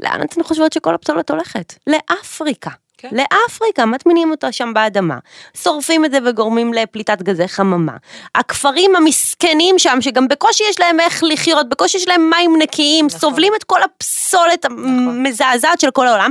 [0.00, 1.74] לאן אתן חושבות שכל הפסולת הולכת?
[1.86, 2.70] לאפריקה.
[3.02, 3.08] כן.
[3.12, 5.18] לאפריקה, מטמינים אותה שם באדמה,
[5.56, 7.96] שורפים את זה וגורמים לפליטת גזי חממה.
[8.34, 13.20] הכפרים המסכנים שם, שגם בקושי יש להם איך לחיות, בקושי יש להם מים נקיים, נכון.
[13.20, 16.30] סובלים את כל הפסולת המזעזעת של כל העולם.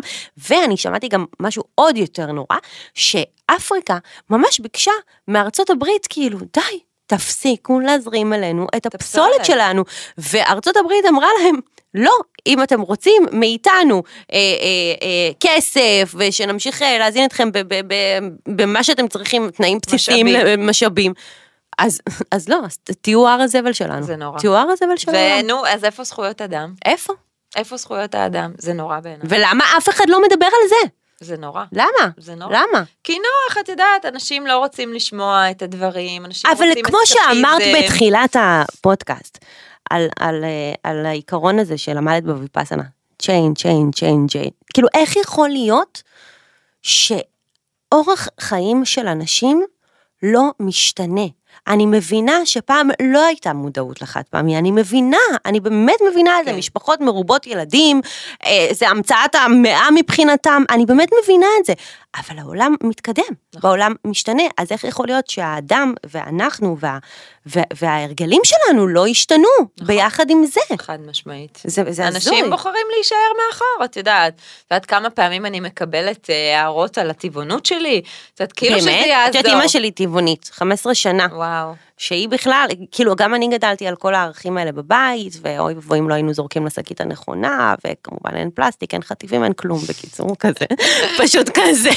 [0.50, 2.58] ואני שמעתי גם משהו עוד יותר נורא,
[2.94, 3.98] שאפריקה
[4.30, 4.92] ממש ביקשה
[5.28, 6.80] מארצות הברית, כאילו, די.
[7.06, 9.46] תפסיקו להזרים אלינו את הפסולת הפסולת.
[9.46, 9.84] שלנו.
[10.18, 11.56] וארצות הברית אמרה להם,
[11.94, 12.14] לא,
[12.48, 17.50] אם אתם רוצים מאיתנו אה, אה, אה, כסף, ושנמשיך אה, להזין אתכם
[18.48, 20.60] במה שאתם צריכים, תנאים בסיסיים, משאבים.
[20.60, 21.14] למשאבים.
[21.78, 24.04] אז, אז לא, אז תהיו הר הזבל שלנו.
[24.04, 24.40] זה נורא.
[24.40, 25.18] תהיו הר הזבל שלנו.
[25.44, 26.74] ונו, אז איפה זכויות אדם?
[26.86, 27.14] איפה?
[27.56, 28.52] איפה זכויות האדם?
[28.58, 29.28] זה נורא בעיניי.
[29.30, 30.90] ולמה אף אחד לא מדבר על זה?
[31.22, 31.64] זה נורא.
[31.72, 32.10] למה?
[32.18, 32.52] זה נורא.
[32.52, 32.84] למה?
[33.04, 37.62] כי נוח, את יודעת, אנשים לא רוצים לשמוע את הדברים, אנשים אבל רוצים כמו שאמרת.
[37.78, 39.46] בתחילת הפודקאסט,
[39.90, 42.84] על, על, אה, על העיקרון הזה שלמדת בוויפאסנה,
[43.20, 46.04] צ'יין, צ'יין, צ'יין, צ'יין, כאילו איך יכול להיות
[46.82, 49.64] שאורח חיים של אנשים
[50.24, 51.26] לא משתנה?
[51.68, 56.52] אני מבינה שפעם לא הייתה מודעות לחד פעמי, אני מבינה, אני באמת מבינה את זה,
[56.52, 56.58] כן.
[56.58, 58.02] משפחות מרובות ילדים,
[58.46, 61.74] אה, זה המצאת המאה מבחינתם, אני באמת מבינה את זה,
[62.18, 63.24] אבל העולם מתקדם,
[63.56, 63.62] נכון.
[63.70, 66.98] בעולם משתנה, אז איך יכול להיות שהאדם ואנחנו וה,
[67.46, 69.48] וה, וההרגלים שלנו לא השתנו
[69.82, 70.62] ביחד עם זה?
[70.78, 71.60] חד משמעית.
[71.64, 72.08] זה, זה הזוי.
[72.08, 74.34] אנשים בוחרים להישאר מאחור, את יודעת.
[74.34, 78.02] את יודעת כמה פעמים אני מקבלת אה, הערות על הטבעונות שלי?
[78.34, 79.06] את יודעת, כאילו שזה באמת?
[79.06, 79.30] יעזור.
[79.30, 81.28] את יודעת, אימא שלי טבעונית, 15 שנה.
[81.32, 81.41] וואו.
[81.42, 81.80] wow.
[82.02, 86.14] שהיא בכלל, כאילו גם אני גדלתי על כל הערכים האלה בבית, ואוי ואבוי אם לא
[86.14, 90.66] היינו זורקים לשקית הנכונה, וכמובן אין פלסטיק, אין חטיפים, אין כלום, בקיצור, כזה,
[91.24, 91.90] פשוט כזה.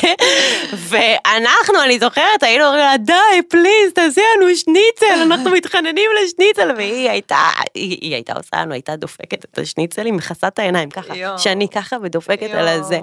[0.72, 7.10] ואנחנו, אני זוכרת, היינו אומרים לה, די, פליז, תעשי לנו שניצל, אנחנו מתחננים לשניצל, והיא
[7.10, 7.38] הייתה,
[7.74, 11.38] היא, היא הייתה עושה לנו, הייתה דופקת את השניצלים, מכסה את העיניים ככה, יואו.
[11.38, 12.80] שאני ככה ודופקת על יואו.
[12.80, 12.98] הזה.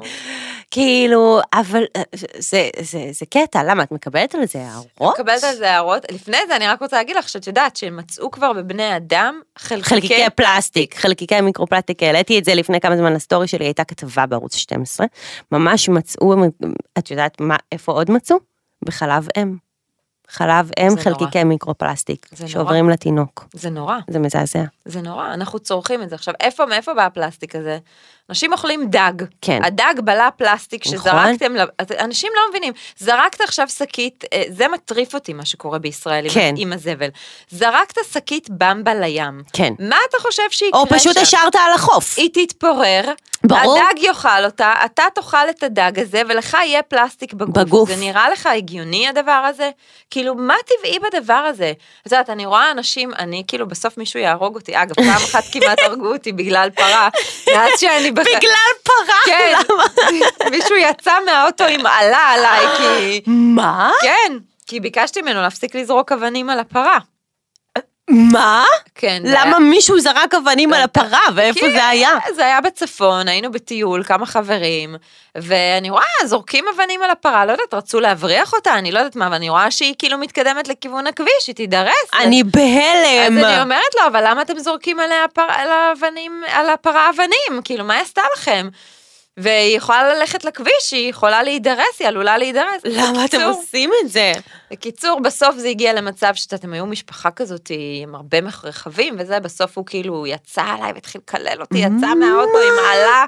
[0.71, 2.01] כאילו, אבל אה,
[2.37, 5.19] זה, זה, זה קטע, למה, את מקבלת על זה הערות?
[5.19, 6.11] מקבלת על זה הערות.
[6.11, 9.89] לפני זה אני רק רוצה להגיד לך שאת יודעת שמצאו כבר בבני אדם חלקיקי...
[9.89, 14.55] חלקיקי פלסטיק, חלקיקי מיקרופלסטיק, העליתי את זה לפני כמה זמן לסטורי שלי, הייתה כתבה בערוץ
[14.55, 15.07] 12,
[15.51, 16.33] ממש מצאו,
[16.97, 18.35] את יודעת מה, איפה עוד מצאו?
[18.85, 19.55] בחלב אם.
[20.29, 21.01] חלב אם נורא.
[21.01, 22.53] חלקיקי מיקרופלסטיק, זה נורא.
[22.53, 23.97] שעוברים לתינוק, זה נורא.
[24.09, 24.63] זה מזעזע.
[24.85, 26.15] זה נורא, אנחנו צורכים את זה.
[26.15, 27.79] עכשיו, איפה, מאיפה בא הפלסטיק הזה?
[28.31, 29.11] אנשים אוכלים דג.
[29.41, 29.63] כן.
[29.63, 30.97] הדג בלע פלסטיק נכון.
[30.99, 32.73] שזרקתם, אז אנשים לא מבינים.
[32.97, 36.53] זרקת עכשיו שקית, אה, זה מטריף אותי מה שקורה בישראל עם- כן.
[36.57, 37.07] עם הזבל.
[37.49, 39.43] זרקת שקית במבה לים.
[39.53, 39.73] כן.
[39.79, 41.21] מה אתה חושב שיקרה או פשוט שם?
[41.21, 42.17] השארת על החוף.
[42.17, 43.01] היא תתפורר,
[43.43, 43.79] ברור.
[43.79, 47.57] הדג יאכל אותה, אתה תאכל את הדג הזה, ולך יהיה פלסטיק בגוף.
[47.57, 47.89] בגוף.
[47.89, 49.69] זה נראה לך הגיוני הדבר הזה?
[50.09, 51.73] כאילו, מה טבעי בדבר הזה?
[52.01, 54.71] את יודעת, אני רואה אנשים, אני כאילו, בסוף מישהו יהרוג אותי.
[54.81, 57.09] אגב, פעם אחת כמעט הרגו אותי בגלל פרה,
[57.53, 58.11] מאז שאני...
[58.21, 59.53] בגלל פרה, כן,
[60.51, 63.21] מישהו יצא מהאוטו עם עלה עליי, כי...
[63.27, 63.91] מה?
[64.01, 66.97] כן, כי ביקשתי ממנו להפסיק לזרוק אבנים על הפרה.
[68.11, 68.63] מה?
[68.95, 69.21] כן.
[69.25, 72.09] למה מישהו זרק אבנים על הפרה, ואיפה זה היה?
[72.35, 74.95] זה היה בצפון, היינו בטיול, כמה חברים,
[75.35, 79.29] ואני רואה, זורקים אבנים על הפרה, לא יודעת, רצו להבריח אותה, אני לא יודעת מה,
[79.31, 82.09] ואני רואה שהיא כאילו מתקדמת לכיוון הכביש, היא תידרס.
[82.19, 83.45] אני אז בהלם.
[83.45, 85.45] אני אומרת לו, אבל למה אתם זורקים עליה פר...
[85.47, 87.61] על, האבנים, על הפרה אבנים?
[87.63, 88.69] כאילו, מה היא עשתה לכם?
[89.37, 92.81] והיא יכולה ללכת לכביש, היא יכולה להידרס, היא עלולה להידרס.
[92.85, 94.31] למה אתם בקיצור- עושים את זה?
[94.71, 97.71] בקיצור, בסוף זה הגיע למצב שאתה, אתם היו משפחה כזאת
[98.03, 102.85] עם הרבה רכבים וזה, בסוף הוא כאילו יצא עליי והתחיל לקלל אותי, יצא מהאוטו עם
[102.93, 103.25] עלה.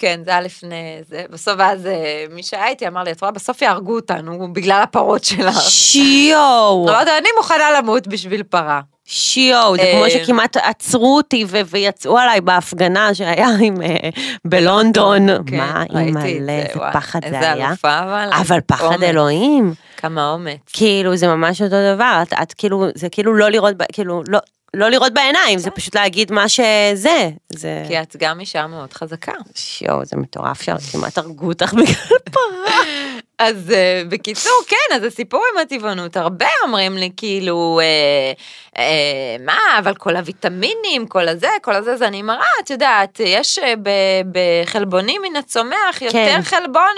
[0.00, 1.24] כן, זה היה לפני זה.
[1.30, 5.24] בסוף אז אה, מי שהיה איתי אמר לי, את רואה, בסוף יהרגו אותנו בגלל הפרות
[5.24, 5.60] שלך.
[5.70, 8.80] שיואו, אמרתי, אני מוכנה למות בשביל פרה.
[9.10, 14.08] שיואו, זה אה, כמו שכמעט עצרו אותי ויצאו עליי בהפגנה שהיה עם, אה,
[14.44, 15.26] בלונדון.
[15.46, 17.68] כן, מה, את אימא'לה, איזה פחד זה איזה היה.
[17.68, 18.30] אלופה אבל.
[18.32, 19.74] אבל פחד אלוהים.
[19.96, 20.58] כמה אומץ.
[20.72, 24.38] כאילו זה ממש אותו דבר, את, כאילו, זה כאילו לא לראות, כאילו לא,
[24.74, 27.30] לא לראות בעיניים, זה פשוט להגיד מה שזה.
[27.52, 27.84] זה...
[27.88, 29.32] כי את גם אישה מאוד חזקה.
[29.54, 32.80] שיואו, זה מטורף שכמעט הרגו אותך בגלל פרה.
[33.38, 38.32] אז uh, בקיצור, כן, אז הסיפור עם הטבעונות, הרבה אומרים לי כאילו, אה,
[38.82, 43.58] אה, מה, אבל כל הוויטמינים, כל הזה, כל הזה, אז אני מראה, את יודעת, יש
[43.58, 43.74] אה,
[44.32, 46.40] בחלבונים מן הצומח יותר כן.
[46.42, 46.90] חלבון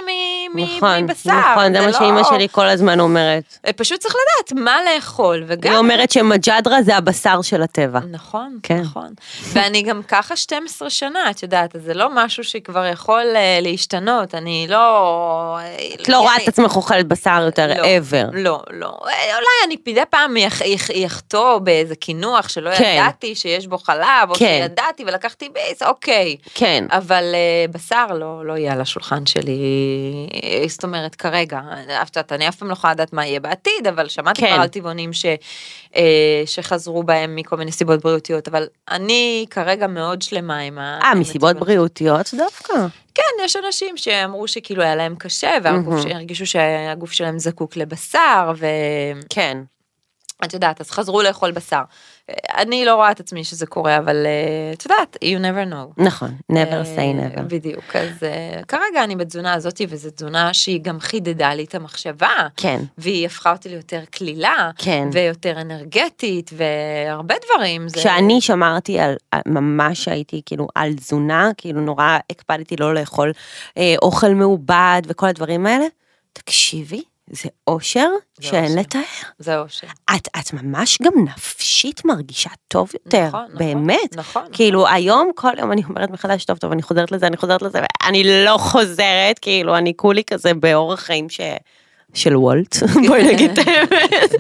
[0.54, 1.32] מ- נכון, מבשר.
[1.52, 3.58] נכון, זה מה לא- שאימא שלי כל הזמן אומרת.
[3.66, 5.70] אה, פשוט צריך לדעת מה לאכול, וגם...
[5.72, 8.00] היא אומרת שמג'דרה זה הבשר של הטבע.
[8.10, 8.80] נכון, כן.
[8.80, 9.08] נכון.
[9.52, 14.34] ואני גם ככה 12 שנה, את יודעת, אז זה לא משהו שכבר יכול אה, להשתנות,
[14.34, 15.58] אני לא...
[16.02, 18.26] את לא רואה את עצמך אוכלת בשר יותר לא, ever.
[18.32, 18.86] לא, לא.
[19.06, 22.94] אה, אולי אני מדי פעם יח- יח- יחטוא באיזה קינוח שלא כן.
[22.98, 24.58] ידעתי שיש בו חלב, או כן.
[24.62, 26.36] שידעתי ולקחתי ביס, אוקיי.
[26.54, 26.84] כן.
[26.90, 29.58] אבל אה, בשר לא, לא יהיה על השולחן שלי,
[30.44, 31.60] אה, זאת אומרת כרגע,
[32.32, 34.46] אני אף פעם לא יכולה לדעת מה יהיה בעתיד, אבל שמעתי כן.
[34.52, 35.10] כבר על טבעונים
[36.46, 40.98] שחזרו בהם מכל מיני סיבות בריאותיות, אבל אני כרגע מאוד שלמה עם ה...
[41.02, 41.56] אה, מסיבות.
[41.56, 42.72] בריאותיות דווקא.
[43.14, 46.02] כן, יש אנשים שאמרו שכאילו היה להם קשה, והגוף מהמם.
[46.02, 49.58] שהרגישו שהגוף שלהם זקוק לבשר, ואת כן.
[50.54, 51.82] יודעת, אז חזרו לאכול בשר.
[52.56, 56.02] אני לא רואה את עצמי שזה קורה, אבל אה, את יודעת, you never know.
[56.02, 57.40] נכון, never אה, say never.
[57.40, 62.30] בדיוק, אז אה, כרגע אני בתזונה הזאתי, וזו תזונה שהיא גם חידדה לי את המחשבה.
[62.56, 62.80] כן.
[62.98, 65.08] והיא הפכה אותי ליותר קלילה, כן.
[65.12, 67.88] ויותר אנרגטית, והרבה דברים.
[67.88, 73.32] זה- כשאני שמרתי על, על- ממש הייתי כאילו על תזונה, כאילו נורא הקפדתי לא לאכול
[73.78, 75.84] אה, אוכל מעובד וכל הדברים האלה,
[76.32, 78.08] תקשיבי, זה אושר
[78.40, 78.80] זה שאין אושר.
[78.80, 79.00] לתאר.
[79.38, 79.86] זה אושר.
[80.16, 84.16] את, את ממש גם נפשית מרגישה טוב יותר, נכון, נכון, באמת.
[84.16, 87.62] נכון, כאילו היום, כל יום אני אומרת מחדש, טוב, טוב, אני חוזרת לזה, אני חוזרת
[87.62, 91.40] לזה, ואני לא חוזרת, כאילו, אני כולי כזה באורח חיים ש...
[92.14, 92.76] של וולט,
[93.08, 94.34] בואי נגיד את האמת.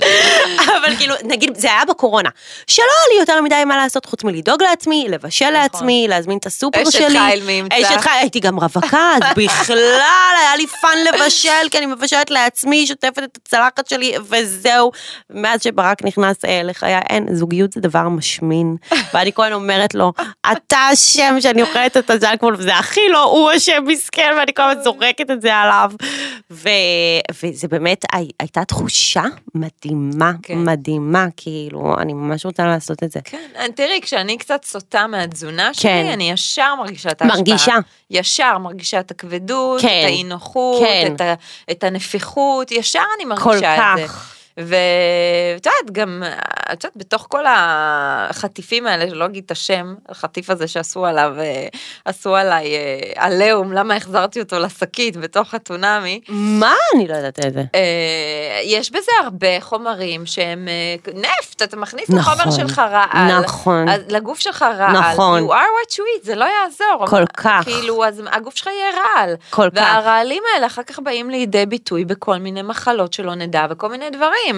[0.66, 2.28] אבל כאילו, נגיד, זה היה בקורונה,
[2.66, 6.80] שלא היה לי יותר מדי מה לעשות חוץ מלדאוג לעצמי, לבשל לעצמי, להזמין את הסופר
[6.80, 6.88] נכון.
[6.88, 7.18] אשת שלי.
[7.30, 7.76] חיל מי ימצא.
[7.76, 12.86] אשת חיל, הייתי גם רווקה, אז בכלל היה לי fun לבשל, כי אני מבשלת לעצמי,
[12.86, 14.92] שוטפת את הצלחת שלי, וזהו.
[15.30, 18.76] מאז שברק נכנס אה, לחיי, אין, זוגיות זה דבר משמין.
[19.14, 20.12] ואני כל הזמן אומרת לו,
[20.52, 24.62] אתה אשם שאני אוכלת את הג'אנק פוד, וזה הכי לא, הוא אשם מסכן, ואני כל
[24.62, 25.92] הזמן זורקת את זה עליו.
[27.60, 27.66] ו...
[27.66, 29.22] וזה באמת, הי- הייתה תחושה
[29.54, 30.64] מדהימה, כן.
[30.64, 33.20] מדהימה, כאילו, אני ממש רוצה לעשות את זה.
[33.24, 35.72] כן, אני- תראי, כשאני קצת סוטה מהתזונה כן.
[36.04, 37.38] שלי, אני ישר מרגישה את ההשפעה.
[37.38, 37.74] מרגישה.
[38.10, 39.88] ישר מרגישה את הכבדות, כן.
[39.88, 41.12] את האי נוחות, כן.
[41.14, 41.34] את, ה,
[41.70, 44.04] את הנפיחות, ישר אני כל מרגישה את זה.
[44.08, 44.36] כך.
[44.56, 46.22] ואת יודעת, גם,
[46.72, 51.66] את יודעת, בתוך כל החטיפים האלה, שלא אגיד את השם, החטיף הזה שעשו עליו, אה,
[52.04, 56.74] עשו עליי אה, עליהום, למה החזרתי אותו לשקית בתוך הטונאמי, מה?
[56.94, 57.62] אני לא יודעת את זה.
[57.74, 60.68] אה, יש בזה הרבה חומרים שהם
[61.14, 63.86] נפט, אתה מכניס נכון, לחומר שלך רעל, נכון.
[64.08, 65.42] לגוף שלך רעל, נכון.
[65.42, 67.64] you are what you eat, זה לא יעזור, כל כך.
[67.64, 69.80] כאילו, אז הגוף שלך יהיה רעל, כל כך.
[69.80, 74.49] והרעלים האלה אחר כך באים לידי ביטוי בכל מיני מחלות שלא נדע וכל מיני דברים,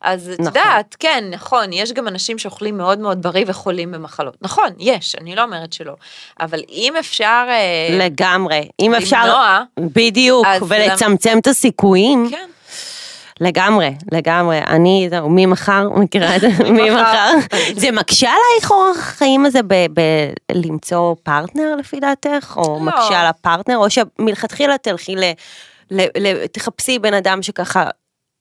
[0.00, 0.46] אז את נכון.
[0.46, 5.36] יודעת, כן, נכון, יש גם אנשים שאוכלים מאוד מאוד בריא וחולים במחלות, נכון, יש, אני
[5.36, 5.94] לא אומרת שלא,
[6.40, 8.68] אבל אם אפשר, אה, לגמרי.
[8.80, 12.48] אם אפשר, למנוע, בדיוק, ולצמצם את הסיכויים, כן.
[13.40, 14.58] לגמרי, לגמרי.
[14.58, 16.48] אני, זהו, ממחר, מכירה את זה?
[16.70, 17.30] ממחר.
[17.76, 19.60] זה מקשה עלייך אורח החיים הזה
[20.52, 22.54] בלמצוא פרטנר לפי דעתך?
[22.56, 22.80] או לא.
[22.80, 23.76] מקשה על הפרטנר?
[23.76, 25.24] או שמלכתחילה תלכי ל...
[25.90, 27.88] ל- ל- תחפשי בן אדם שככה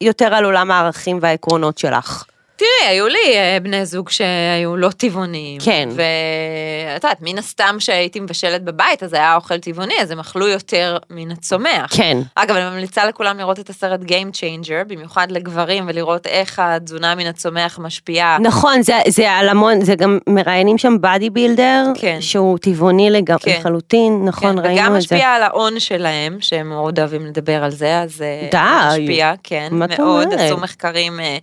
[0.02, 2.24] יותר על עולם הערכים והעקרונות שלך.
[2.62, 5.62] תראי, היו לי אה, בני זוג שהיו לא טבעוניים.
[5.62, 5.90] כן.
[5.92, 10.98] ואת יודעת, מן הסתם שהייתי מבשלת בבית, אז היה אוכל טבעוני, אז הם אכלו יותר
[11.10, 11.98] מן הצומח.
[11.98, 12.18] כן.
[12.36, 17.26] אגב, אני ממליצה לכולם לראות את הסרט Game Changer, במיוחד לגברים, ולראות איך התזונה מן
[17.26, 18.38] הצומח משפיעה.
[18.40, 22.18] נכון, זה, זה על המון, זה גם מראיינים שם בדי בילדר, כן.
[22.22, 23.34] שהוא טבעוני לג...
[23.40, 23.58] כן.
[23.60, 25.16] לחלוטין, נכון, כן, ראינו וגם את זה.
[25.16, 29.02] משפיע על ההון שלהם, שהם מאוד אוהבים לדבר על זה, אז אה, די.
[29.02, 30.34] משפיע, כן, מה מאוד?
[30.34, 31.38] עשו מחקרים אה,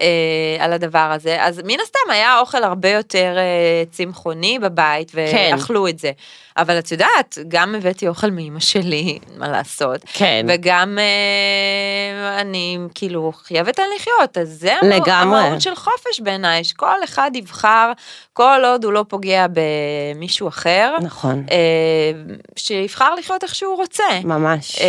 [0.00, 5.50] אה, על הדבר הזה, אז מן הסתם היה אוכל הרבה יותר אה, צמחוני בבית, כן.
[5.52, 6.12] ואכלו את זה.
[6.56, 10.00] אבל את יודעת, גם הבאתי אוכל מאמא שלי, מה לעשות.
[10.12, 10.46] כן.
[10.48, 15.38] וגם אה, אני כאילו חייבת על לחיות, אז זה לגמרי.
[15.40, 17.92] המהות של חופש בעיניי, שכל אחד יבחר,
[18.32, 24.04] כל עוד הוא לא פוגע במישהו אחר, נכון, אה, שיבחר לחיות איך שהוא רוצה.
[24.24, 24.78] ממש.
[24.80, 24.86] אה,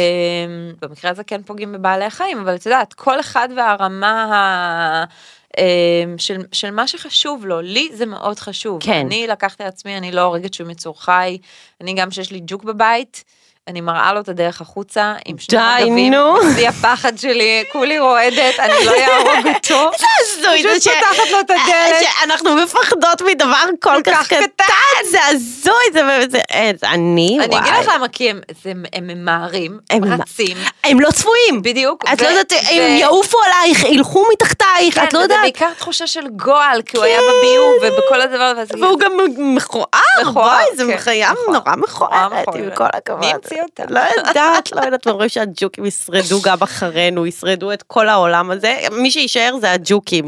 [0.82, 5.36] במקרה הזה כן פוגעים בבעלי החיים, אבל את יודעת, כל אחד והרמה ה...
[5.58, 8.84] אה, של, של מה שחשוב לו, לי זה מאוד חשוב.
[8.84, 9.06] כן.
[9.06, 11.38] אני לקחתי על עצמי, אני לא הורגת שום יצור חי,
[11.82, 13.24] אני גם שיש לי ג'וק בבית,
[13.68, 16.34] אני מראה לו את הדרך החוצה, עם שני די, מגבים, נו.
[16.54, 19.92] בשיא הפחד שלי, כולי רועדת, אני לא אהרוג אותו.
[20.22, 22.06] הזוי, זה פשוט ש- פותחת לו את הדלת.
[22.22, 24.64] שאנחנו מפחדות מדבר כל כך קטן.
[25.12, 27.82] זה הזוי, זה זה- אה, אני, אני אגיד וואי.
[27.82, 29.80] לך למה, כי הם, זה, ממהרים,
[30.20, 31.62] רצים, הם לא צפויים.
[31.62, 32.04] בדיוק.
[32.14, 35.42] את לא יודעת, הם יעופו עלייך, ילכו מתחתייך, את לא כן, וזה יודעת.
[35.42, 38.74] בעיקר תחושה של גועל, כי הוא היה בביוב ובכל הדבר הזה.
[38.82, 41.54] והוא גם מכוער, זה כן, חיה מכוער.
[41.60, 42.48] נורא מכוערת.
[42.56, 43.24] עם כל הכבוד.
[43.56, 43.94] מי המציא אותה?
[43.94, 49.12] לא יודעת, לא יודעת, אומרים שהג'וקים ישרדו גם אחרינו, ישרדו את כל העולם הזה, מי
[49.12, 50.26] שיישאר זה הג'וקים.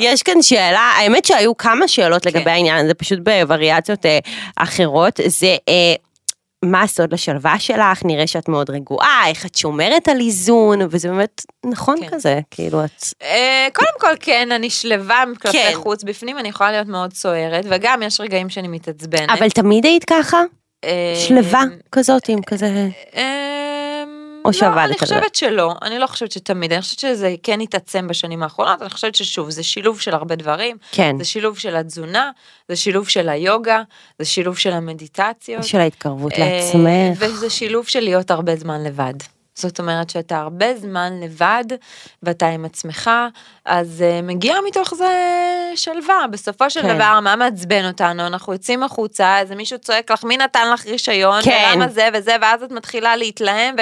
[0.00, 2.50] יש כאן שאלה, האמת שהיו כמה שאלות לגבי כן.
[2.50, 4.18] העניין הזה, פשוט בווריאציות אה,
[4.56, 5.56] אחרות, זה...
[5.68, 5.94] אה,
[6.64, 8.04] מה הסוד לשלווה שלך?
[8.04, 12.08] נראה שאת מאוד רגועה, איך את שומרת על איזון, וזה באמת נכון כן.
[12.08, 13.04] כזה, כאילו את...
[13.22, 15.72] אה, קודם כל כן, אני שלווה כלפי כן.
[15.74, 19.30] חוץ, בפנים אני יכולה להיות מאוד סוערת, וגם יש רגעים שאני מתעצבנת.
[19.30, 20.42] אבל תמיד היית ככה?
[20.84, 21.62] אה, שלווה
[21.92, 22.88] כזאת עם כזה...
[23.16, 23.52] אה,
[24.44, 24.98] או לא, שעבדת אני על זה?
[24.98, 29.14] חושבת שלא, אני לא חושבת שתמיד, אני חושבת שזה כן התעצם בשנים האחרונות, אני חושבת
[29.14, 32.30] ששוב, זה שילוב של הרבה דברים, כן, זה שילוב של התזונה,
[32.68, 33.82] זה שילוב של היוגה,
[34.18, 35.64] זה שילוב של המדיטציות.
[35.64, 37.18] של ההתקרבות אה, לעצמך.
[37.18, 39.14] וזה שילוב של להיות הרבה זמן לבד.
[39.54, 41.64] זאת אומרת שאתה הרבה זמן לבד
[42.22, 43.10] ואתה עם עצמך,
[43.64, 45.12] אז uh, מגיע מתוך זה
[45.76, 46.26] שלווה.
[46.30, 46.94] בסופו של כן.
[46.94, 48.26] דבר, מה מעצבן אותנו?
[48.26, 51.42] אנחנו יוצאים החוצה, איזה מישהו צועק לך, מי נתן לך רישיון?
[51.42, 51.68] כן.
[51.72, 53.76] ולמה זה וזה, ואז את מתחילה להתלהם,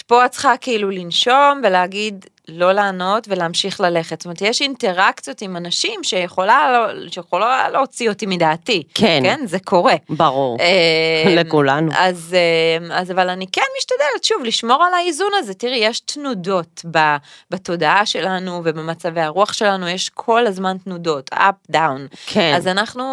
[0.00, 4.20] ופה את צריכה כאילו לנשום ולהגיד, לא לענות ולהמשיך ללכת.
[4.20, 8.82] זאת אומרת, יש אינטראקציות עם אנשים שיכולה, לא- שיכולה להוציא אותי מדעתי.
[8.94, 9.20] כן.
[9.22, 9.94] כן, זה קורה.
[10.08, 10.56] ברור.
[10.60, 11.90] אה, לכולנו.
[11.96, 15.54] אז, אה, אז אבל אני כן משתדלת שוב לשמור על האיזון הזה.
[15.54, 17.16] תראי, יש תנודות ב,
[17.50, 22.16] בתודעה שלנו ובמצבי הרוח שלנו, יש כל הזמן תנודות, up, down.
[22.26, 22.54] כן.
[22.56, 23.04] אז אנחנו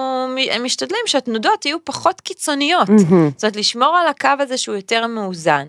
[0.64, 2.90] משתדלים שהתנודות יהיו פחות קיצוניות.
[2.90, 3.30] מהמם.
[3.36, 5.66] זאת אומרת, לשמור על הקו הזה שהוא יותר מאוזן.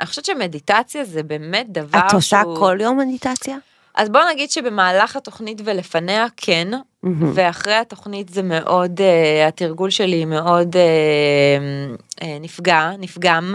[0.00, 2.56] אני חושבת שמדיטציה זה באמת דבר את עושה שהוא...
[2.56, 3.56] כל יום מדיטציה?
[3.94, 6.68] אז בוא נגיד שבמהלך התוכנית ולפניה כן,
[7.02, 7.32] מהמם.
[7.34, 13.54] ואחרי התוכנית זה מאוד, uh, התרגול שלי מאוד uh, uh, נפגע, נפגם.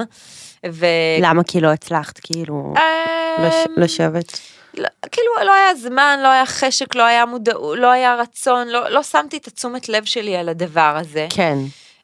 [0.69, 0.85] ו...
[1.21, 1.43] למה?
[1.43, 2.73] כי לא הצלחת כאילו
[3.39, 4.39] לש- לשבת?
[4.77, 8.89] לא, כאילו לא היה זמן, לא היה חשק, לא היה מודעות, לא היה רצון, לא,
[8.89, 11.27] לא שמתי את התשומת לב שלי על הדבר הזה.
[11.29, 11.57] כן.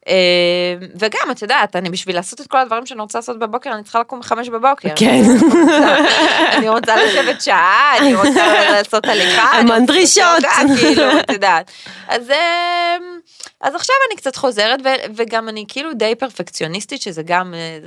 [0.08, 0.14] אה,
[1.00, 4.00] וגם, את יודעת, אני בשביל לעשות את כל הדברים שאני רוצה לעשות בבוקר, אני צריכה
[4.00, 4.90] לקום בחמש בבוקר.
[4.96, 5.22] כן.
[6.58, 9.42] אני רוצה לשבת שעה, אני רוצה לעשות הליכה.
[9.42, 10.44] המון דרישות.
[10.80, 11.72] כאילו, את יודעת.
[12.08, 12.98] אז, אה,
[13.62, 17.80] אז עכשיו אני קצת חוזרת, ו- וגם אני כאילו די פרפקציוניסטית, שזה גם, אה,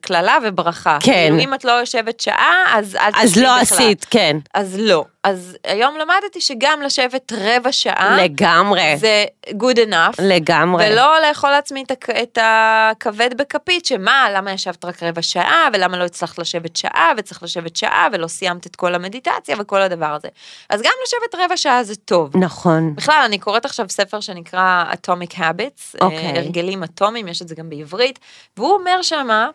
[0.00, 0.98] קללה וברכה.
[1.02, 1.12] כן.
[1.12, 3.62] כאילו, אם את לא יושבת שעה, אז אל אז תשבי לא בכלל.
[3.78, 4.36] עשית, כן.
[4.54, 5.04] אז לא.
[5.24, 8.96] אז היום למדתי שגם לשבת רבע שעה, לגמרי.
[8.96, 10.22] זה good enough.
[10.22, 10.84] לגמרי.
[10.92, 15.96] ולא לאכול לעצמי את הכ- את הכבד בכפית, שמה, למה ישבת רק רבע שעה, ולמה
[15.98, 20.28] לא הצלחת לשבת שעה, וצריך לשבת שעה, ולא סיימת את כל המדיטציה וכל הדבר הזה.
[20.70, 22.36] אז גם לשבת רבע שעה זה טוב.
[22.36, 22.94] נכון.
[22.94, 26.18] בכלל, אני קוראת עכשיו ספר שנקרא Atomic Habits, אוקיי.
[26.18, 28.18] אה, הרגלים אטומיים, יש את זה גם בעברית,
[28.56, 29.50] והוא אומר שמה,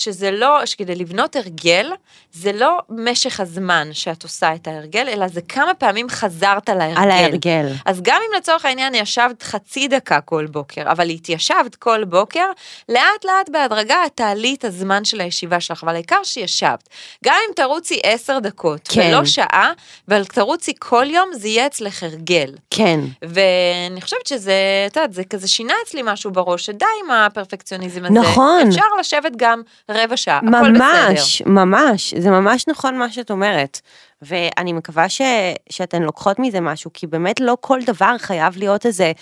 [0.00, 1.92] שזה לא, שכדי לבנות הרגל,
[2.32, 7.02] זה לא משך הזמן שאת עושה את ההרגל, אלא זה כמה פעמים חזרת להרגל.
[7.02, 7.66] על ההרגל.
[7.84, 12.46] אז גם אם לצורך העניין ישבת חצי דקה כל בוקר, אבל התיישבת כל בוקר,
[12.88, 16.88] לאט לאט בהדרגה את תעלי את הזמן של הישיבה שלך, אבל העיקר שישבת.
[17.24, 19.08] גם אם תרוצי עשר דקות, כן.
[19.08, 19.72] ולא שעה,
[20.08, 22.54] אבל תרוצי כל יום, זה יהיה אצלך הרגל.
[22.70, 23.00] כן.
[23.22, 24.54] ואני חושבת שזה,
[24.86, 28.14] את יודעת, זה כזה שינה אצלי משהו בראש, שדי עם הפרפקציוניזם הזה.
[28.14, 28.68] נכון.
[28.68, 31.08] אפשר לשבת גם רבע שעה, הכל בסדר.
[31.08, 33.80] ממש, ממש, זה ממש נכון מה שאת אומרת.
[34.22, 35.22] ואני מקווה ש,
[35.70, 39.12] שאתן לוקחות מזה משהו, כי באמת לא כל דבר חייב להיות איזה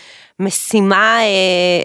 [0.40, 1.24] משימה אה,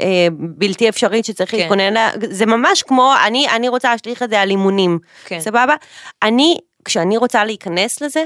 [0.04, 1.58] אה, בלתי אפשרית שצריך כן.
[1.58, 5.40] להתכונן לה, זה ממש כמו, אני, אני רוצה להשליך את זה על אימונים, כן.
[5.40, 5.76] סבבה?
[6.24, 8.24] אני, כשאני רוצה להיכנס לזה,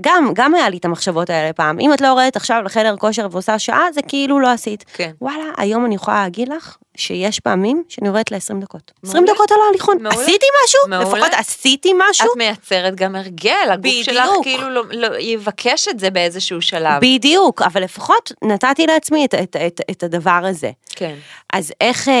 [0.00, 1.80] גם, גם היה לי את המחשבות האלה פעם.
[1.80, 4.84] אם את לא יורדת עכשיו לחדר כושר ועושה שעה, זה כאילו לא עשית.
[4.94, 5.10] כן.
[5.20, 8.92] וואלה, היום אני יכולה להגיד לך שיש פעמים שאני יורדת ל-20 דקות.
[9.02, 9.34] 20 מעולה.
[9.34, 10.02] דקות על ההליכון.
[10.02, 10.20] מעולה.
[10.20, 10.80] עשיתי משהו?
[10.88, 11.04] מעולה.
[11.04, 12.26] לפחות עשיתי משהו?
[12.32, 14.44] את מייצרת גם הרגל, הגוף שלך בדיוק.
[14.44, 17.00] כאילו לא, לא, יבקש את זה באיזשהו שלב.
[17.02, 20.70] בדיוק, אבל לפחות נתתי לעצמי את, את, את, את הדבר הזה.
[20.96, 21.14] כן.
[21.52, 22.14] אז איך, אה,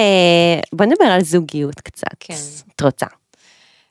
[0.72, 2.06] בוא נדבר על זוגיות קצת.
[2.20, 2.34] כן.
[2.76, 3.06] את רוצה?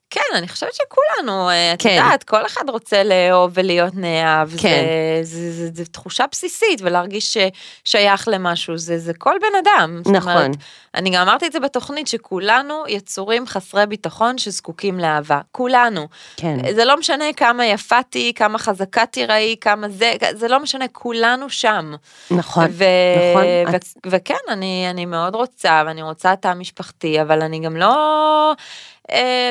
[0.09, 1.89] כן, אני חושבת שכולנו, אה, את כן.
[1.89, 4.83] יודעת, כל אחד רוצה לאהוב ולהיות נאהב, כן.
[5.23, 7.37] זה, זה, זה, זה תחושה בסיסית, ולהרגיש
[7.85, 10.01] ששייך למשהו, זה, זה כל בן אדם.
[10.05, 10.31] זאת נכון.
[10.31, 10.51] אומרת,
[10.95, 16.07] אני גם אמרתי את זה בתוכנית, שכולנו יצורים חסרי ביטחון שזקוקים לאהבה, כולנו.
[16.37, 16.73] כן.
[16.75, 21.49] זה לא משנה כמה יפה תהיי, כמה חזקה תיראי, כמה זה, זה לא משנה, כולנו
[21.49, 21.93] שם.
[22.31, 22.83] נכון, ו-
[23.31, 23.43] נכון.
[23.73, 28.53] ו- את- וכן, אני, אני מאוד רוצה, ואני רוצה תא משפחתי, אבל אני גם לא,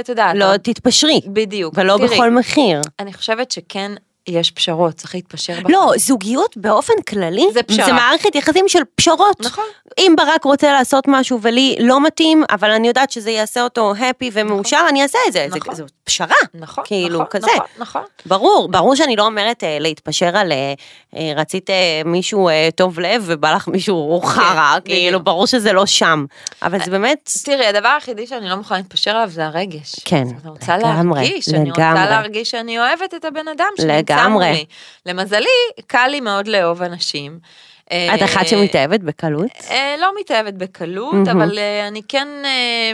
[0.01, 1.75] את יודעת, לא תתפשרי, בדיוק.
[1.77, 2.81] ולא תראי, בכל מחיר.
[2.99, 3.93] אני חושבת שכן
[4.29, 5.53] יש פשרות, צריך להתפשר.
[5.69, 7.87] לא, זוגיות באופן כללי, זה פשרה.
[7.87, 9.41] זה מערכת יחסים של פשרות.
[9.41, 9.65] נכון.
[9.99, 14.31] אם ברק רוצה לעשות משהו ולי לא מתאים, אבל אני יודעת שזה יעשה אותו הפי
[14.33, 15.47] ומאושר, אני אעשה את זה.
[15.51, 15.75] זה- נכון.
[15.75, 16.27] זו פשרה.
[16.55, 17.47] נכון, כאילו, נכון, כזה.
[17.47, 18.03] נכון, נכון.
[18.27, 20.75] ברור, ברור שאני לא אומרת אה, להתפשר על אה,
[21.17, 24.45] אה, רצית אה, מישהו אה, טוב לב ובא לך מישהו חרא,
[24.85, 25.23] כאילו, כן, בדיוק.
[25.23, 26.25] ברור שזה לא שם.
[26.63, 29.95] אבל זה באמת, תראי, הדבר היחידי שאני לא מוכנה להתפשר עליו זה הרגש.
[30.05, 32.11] כן, אני רוצה לגמרי, להרגיש, אני רוצה לגמרי.
[32.11, 34.65] להרגיש שאני אוהבת את הבן אדם שנמצא לגמרי.
[35.07, 35.47] למזלי,
[35.87, 37.39] קל לי מאוד לאהוב אנשים.
[37.87, 39.51] את אחת שמתאהבת בקלות?
[39.71, 41.29] אה, לא מתאהבת בקלות.
[41.33, 42.93] אבל אה, אני כן, אה,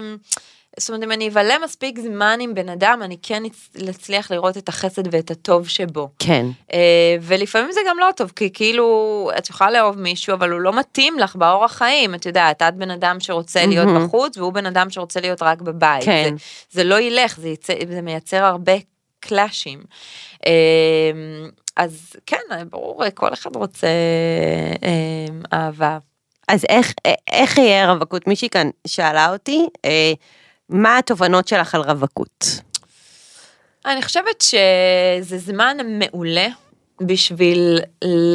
[0.79, 4.57] זאת אומרת, אם אני אבלה מספיק זמן עם בן אדם, אני כן אצ- אצליח לראות
[4.57, 6.09] את החסד ואת הטוב שבו.
[6.19, 6.47] כן.
[6.73, 6.79] אה,
[7.21, 8.87] ולפעמים זה גם לא טוב, כי כאילו,
[9.39, 12.91] את יכולה לאהוב מישהו, אבל הוא לא מתאים לך באורח חיים, את יודעת, את בן
[12.91, 13.89] אדם שרוצה להיות.
[13.89, 16.05] בחוץ, והוא בן אדם שרוצה להיות רק בבית.
[16.05, 16.25] כן.
[16.25, 18.73] זה, זה לא ילך, זה, יצא, זה מייצר הרבה
[19.21, 19.81] קלאשים.
[20.47, 20.53] אה,
[21.77, 23.87] אז כן, ברור, כל אחד רוצה
[24.83, 25.99] אה, אהבה.
[26.49, 26.95] אז איך,
[27.33, 28.27] איך יהיה רווקות?
[28.27, 30.13] מישהי כאן שאלה אותי, אה,
[30.69, 32.61] מה התובנות שלך על רווקות?
[33.87, 36.47] אני חושבת שזה זמן מעולה
[37.01, 37.79] בשביל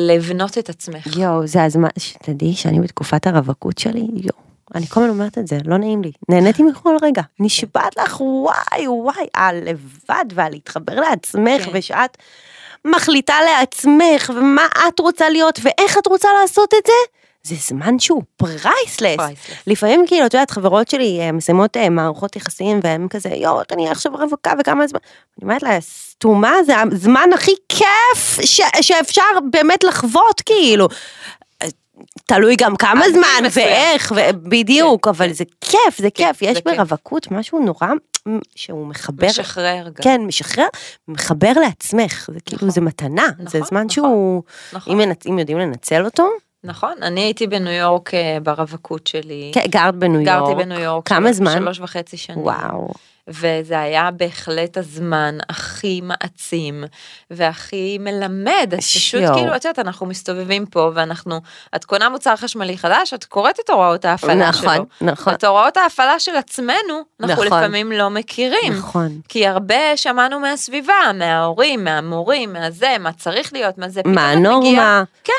[0.08, 1.18] לבנות את עצמך.
[1.18, 4.45] יואו, זה הזמן, שתדעי שאני בתקופת הרווקות שלי, יואו.
[4.76, 6.12] אני כל הזמן אומרת את זה, לא נעים לי.
[6.30, 7.22] נהניתי מכל רגע.
[7.40, 11.72] נשבעת לך, וואי, וואי, הלבד והלהתחבר לעצמך, כן.
[11.74, 12.18] ושאת
[12.86, 16.94] מחליטה לעצמך, ומה את רוצה להיות, ואיך את רוצה לעשות את זה,
[17.44, 19.20] זה זמן שהוא פרייסלס.
[19.68, 23.90] לפעמים כאילו, את יודעת, חברות שלי אה, מסיימות אה, מערכות יחסים, והן כזה, יואו, אני
[23.90, 25.00] עכשיו רווקה וכמה זמן.
[25.04, 30.88] אני אומרת לה, סתומה, זה הזמן הכי כיף ש- שאפשר באמת לחוות, כאילו.
[32.26, 33.50] תלוי גם כמה זמן.
[33.54, 35.34] ואיך, בדיוק, כן, אבל כן.
[35.34, 36.42] זה כיף, זה כיף.
[36.42, 36.58] יש.
[36.66, 37.88] ברווקות משהו נורא
[38.56, 40.04] שהוא מחבר, משחרר גם.
[40.04, 40.68] כן, משחרר,
[41.08, 42.70] מחבר לעצמך, זה כאילו, נכון.
[42.70, 43.90] זה מתנה, זה נכון, זמן נכון.
[43.90, 44.44] שהוא,
[45.30, 46.30] אם יודעים לנצל אותו,
[46.66, 49.52] נכון, אני הייתי בניו יורק אה, ברווקות שלי.
[49.54, 51.08] כן, גרת בניו יורק, גרתי בניו יורק.
[51.08, 51.54] כמה זמן?
[51.54, 52.40] שלוש וחצי שנים.
[52.40, 52.88] וואו,
[53.28, 56.84] וזה היה בהחלט הזמן הכי מעצים
[57.32, 58.74] והכי מלמד.
[58.74, 59.22] את פשוט.
[59.34, 61.42] כאילו, את יודעת, אנחנו מסתובבים פה ואנחנו,
[61.76, 64.72] את קונה מוצר חשמלי חדש, את קוראת את הוראות ההפעלה שלו.
[64.72, 65.34] נכון, נכון.
[65.34, 67.48] את הוראות ההפעלה של עצמנו, אנחנו נכון.
[67.48, 68.74] לפעמים לא מכירים.
[68.74, 69.20] נכון.
[69.30, 74.02] כי הרבה שמענו מהסביבה, מההורים, מהמורים, מהזה, מה צריך להיות, מה זה.
[74.06, 75.04] מה הנורמה?
[75.24, 75.34] כן,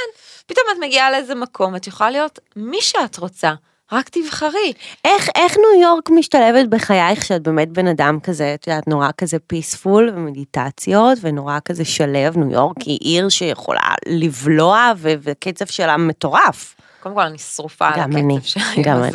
[0.47, 3.53] פתאום את מגיעה לאיזה מקום, את יכולה להיות מי שאת רוצה,
[3.92, 4.72] רק תבחרי.
[5.05, 9.38] איך, איך ניו יורק משתלבת בחייך שאת באמת בן אדם כזה, את יודעת, נורא כזה
[9.47, 16.76] פיספול ומדיטציות ונורא כזה שלב, ניו יורק היא עיר שיכולה לבלוע ו- וקצב שלה מטורף.
[17.01, 19.12] קודם כל אני שרופה על גם אני, הקצב של העיר גם אני.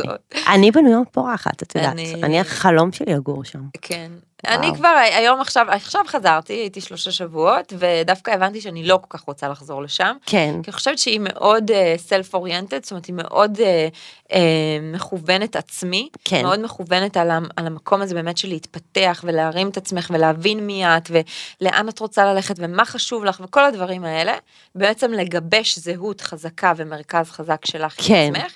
[0.47, 3.59] אני בניו יורק פורחת, את יודעת, אני- אני החלום שלי לגור שם.
[3.81, 4.11] כן.
[4.47, 9.21] אני כבר היום עכשיו, עכשיו חזרתי, הייתי שלושה שבועות, ודווקא הבנתי שאני לא כל כך
[9.21, 10.15] רוצה לחזור לשם.
[10.25, 14.35] כן, כי אני חושבת שהיא מאוד סלף אוריינטד, זאת אומרת היא מאוד uh, uh,
[14.81, 16.41] מכוונת עצמי, כן.
[16.41, 21.11] מאוד מכוונת על, על המקום הזה באמת של להתפתח ולהרים את עצמך ולהבין מי את
[21.11, 24.33] ולאן את רוצה ללכת ומה חשוב לך וכל הדברים האלה,
[24.75, 28.15] בעצם לגבש זהות חזקה ומרכז חזק שלך כן.
[28.27, 28.55] עם עצמך.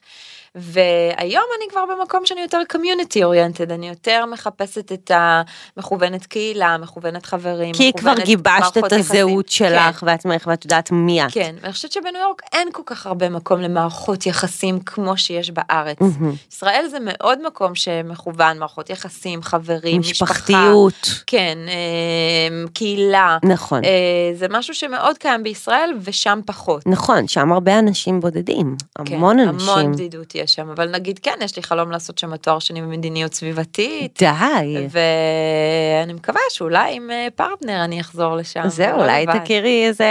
[0.55, 7.25] והיום אני כבר במקום שאני יותר קומיוניטי אוריינטד, אני יותר מחפשת את המכוונת קהילה, מכוונת
[7.25, 9.69] חברים, כי כבר מכוונת גיבשת מערכות את הזהות יחסים.
[9.69, 10.05] שלך כן.
[10.05, 11.31] בעצמך ואת יודעת מי את.
[11.31, 15.97] כן, ואני חושבת שבניו יורק אין כל כך הרבה מקום למערכות יחסים כמו שיש בארץ.
[16.01, 16.33] מהמם.
[16.51, 20.33] ישראל זה מאוד מקום שמכוון, מערכות יחסים, חברים, משפחה.
[20.33, 21.23] משפחתיות.
[21.27, 23.37] כן, אה, קהילה.
[23.43, 23.89] נכון, אה,
[24.35, 26.87] זה משהו שמאוד קיים בישראל ושם פחות.
[26.87, 28.75] נכון, שם הרבה אנשים בודדים,
[29.05, 29.69] כן, המון אנשים.
[29.69, 33.33] המון בדידות יש שם, אבל נגיד כן, יש לי חלום לעשות שם תואר שני במדיניות
[33.33, 34.87] סביבתית, די.
[34.89, 38.63] ואני מקווה שאולי עם אה, פרטנר אני אחזור לשם.
[38.79, 39.39] לא אולי לבד.
[39.43, 40.05] תכירי איזה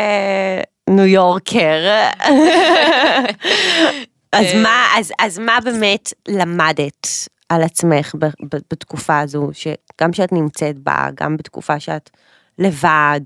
[0.91, 1.79] ניו יורקר.
[4.33, 4.63] אז אה.
[4.63, 7.07] מה, אז, אז מה באמת למדת
[7.49, 12.11] על עצמך ב, ב, בתקופה הזו, שגם שאת נמצאת בה, גם בתקופה שאת
[12.59, 13.21] לבד,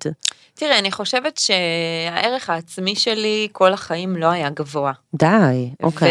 [0.59, 4.93] תראה, אני חושבת שהערך העצמי שלי כל החיים לא היה גבוה.
[5.15, 6.09] די, אוקיי.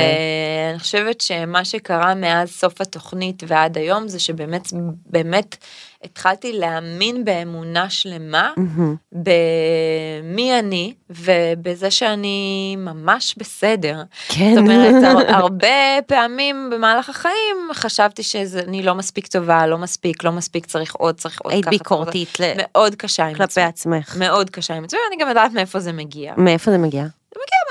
[0.67, 4.67] ואני חושבת שמה שקרה מאז סוף התוכנית ועד היום זה שבאמת,
[5.05, 5.55] באמת
[6.03, 8.95] התחלתי להאמין באמונה שלמה מהמם.
[9.11, 14.01] במי אני ובזה שאני ממש בסדר.
[14.29, 14.49] כן.
[14.55, 15.67] זאת אומרת, הר- הרבה
[16.07, 21.41] פעמים במהלך החיים חשבתי שאני לא מספיק טובה, לא מספיק, לא מספיק, צריך עוד, צריך
[21.41, 21.53] עוד.
[21.53, 21.67] היית.
[21.67, 23.97] ביקורתית ל- מאוד קשה עם כלפי עצמי.
[23.97, 24.15] עצמך.
[24.19, 26.33] מאוד קשה עם עצמי, ואני גם יודעת מאיפה זה מגיע.
[26.37, 27.03] מאיפה זה מגיע?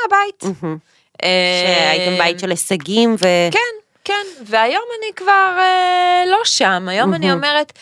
[0.02, 0.60] מהבית.
[0.62, 0.76] מהמם.
[1.22, 1.28] אה,
[1.66, 3.18] שהייתם בית של הישגים ו...
[3.52, 3.58] כן,
[4.04, 7.38] כן, והיום אני כבר אה, לא שם, היום אני מהמם.
[7.44, 7.72] אומרת,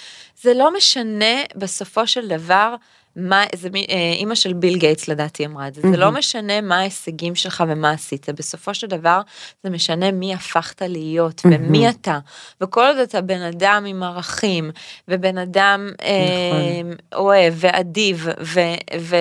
[0.45, 1.25] זה לא משנה
[1.57, 2.75] בסופו של דבר.
[3.17, 6.11] מה, זה מי- אה, אימא של ביל גייטס לדעתי אמרה את זה, זה לא.
[6.11, 9.21] משנה מה ההישגים שלך ומה עשית, בסופו של דבר
[9.65, 11.67] זה משנה מי הפכת להיות מהמם.
[11.67, 12.19] ומי אתה,
[12.61, 14.71] וכל עוד אתה בן אדם עם ערכים,
[15.09, 16.07] ובן אדם נכון.
[16.07, 16.83] אה,
[17.19, 18.61] אוהב ואדיב, ו...
[19.01, 19.17] ו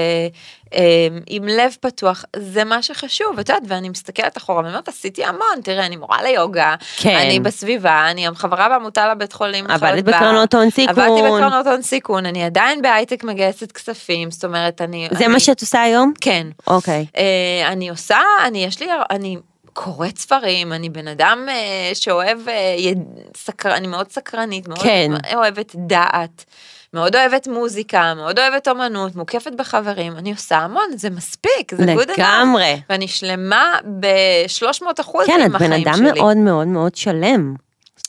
[1.27, 5.85] עם לב פתוח, זה מה שחשוב, את יודעת, ואני מסתכלת אחורה ואומרת, עשיתי המון, תראה,
[5.85, 7.15] אני מורה ליוגה, כן.
[7.15, 10.99] אני בסביבה, אני חברה בעמותה לבית חולים, עבדת בקרנות הון סיכון.
[10.99, 15.07] עבדתי בקרנות הון סיכון, אני עדיין בהייטק מגייסת כספים, זאת אומרת, אני...
[15.11, 16.13] זה אני, מה שאת עושה היום?
[16.21, 16.47] כן.
[16.67, 17.05] אוקיי.
[17.17, 19.37] אה, אני עושה, אני, יש לי, אני
[19.73, 22.91] קוראת ספרים, אני בן אדם אה, שאוהב, אה,
[23.37, 25.11] סקר, אני מאוד סקרנית, מאוד כן.
[25.35, 26.45] אוהבת דעת.
[26.93, 32.13] מאוד אוהבת מוזיקה, מאוד אוהבת אומנות, מוקפת בחברים, אני עושה המון, זה מספיק, זה enough.
[32.17, 32.81] לגמרי.
[32.89, 36.11] ואני שלמה ב-300 אחוז כן, את עם בן החיים אדם שלי.
[36.21, 37.55] מאוד מאוד מאוד שלם.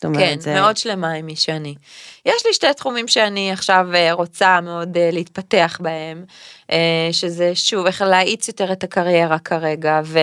[0.05, 0.55] זאת אומרת, כן, זה...
[0.55, 1.74] מאוד שלמה עם מי שאני.
[2.26, 6.24] יש לי שתי תחומים שאני עכשיו אה, רוצה מאוד אה, להתפתח בהם,
[6.72, 10.18] אה, שזה שוב איך להאיץ יותר את הקריירה כרגע, ו,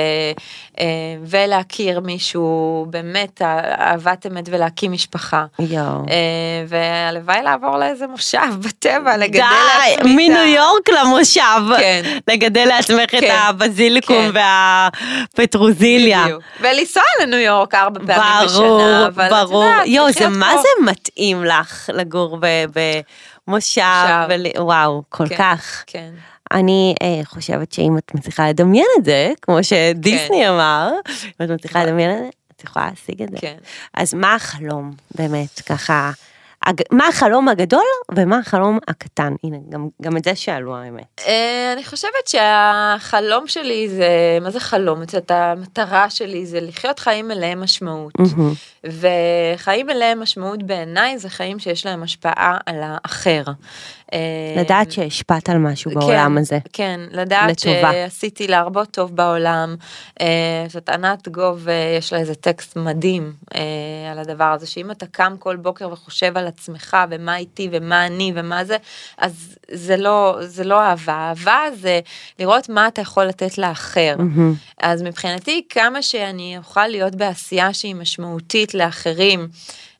[1.25, 5.45] ולהכיר מישהו, באמת אהבת אמת ולהקים משפחה.
[5.59, 6.05] יואו.
[6.67, 11.77] והלוואי לעבור לאיזה מושב בטבע, לגדל די, לעצמי את מניו ה- יורק למושב.
[11.79, 12.01] כן.
[12.27, 14.39] לגדל לעצמך את כן, הבזיליקום כן.
[15.37, 16.23] והפטרוזיליה.
[16.23, 16.43] בדיוק.
[16.59, 19.70] ולנסוע לניו יורק ארבע פעמים ברור, בשנה, אבל את ברור.
[19.85, 20.53] יואו, זה מה.
[20.61, 22.39] זה מתאים לך לגור
[23.47, 25.83] במושב, וואו, כל כן, כך.
[25.87, 26.11] כן.
[26.51, 31.83] אני אה, חושבת שאם את מצליחה לדמיין את זה, כמו שדיסני אמר, אם את מצליחה
[31.83, 33.37] לדמיין את זה, את יכולה להשיג את זה.
[33.41, 33.55] כן.
[33.93, 36.11] אז מה החלום, באמת, ככה,
[36.91, 37.85] מה החלום הגדול
[38.15, 39.33] ומה החלום הקטן?
[39.43, 41.21] הנה, גם, גם את זה שאלו האמת.
[41.27, 45.03] אה, אני חושבת שהחלום שלי זה, מה זה חלום?
[45.03, 48.13] את יודעת, המטרה שלי זה לחיות חיים מלאי משמעות.
[48.19, 48.53] מהמם.
[48.83, 53.43] וחיים מלאי משמעות בעיניי זה חיים שיש להם השפעה על האחר.
[54.13, 56.59] אה, לדעת שהשפעת על משהו כן, בעולם הזה.
[56.73, 57.91] כן, לדעת לטובה.
[57.91, 59.75] שעשיתי להרבות טוב בעולם.
[60.21, 63.33] אה, זאת ענת גוב, אה, יש לה איזה טקסט מדהים
[64.11, 68.33] על הדבר הזה, שאם אתה קם כל בוקר וחושב על עצמך ומה איתי ומה אני
[68.35, 68.77] ומה זה,
[69.17, 71.13] אז זה לא, זה לא אהבה.
[71.13, 71.99] אהבה זה
[72.39, 74.15] לראות מה אתה יכול לתת לאחר.
[74.17, 74.53] מהמם.
[74.81, 79.47] אז מבחינתי כמה שאני אוכל להיות בעשייה שהיא משמעותית לאחרים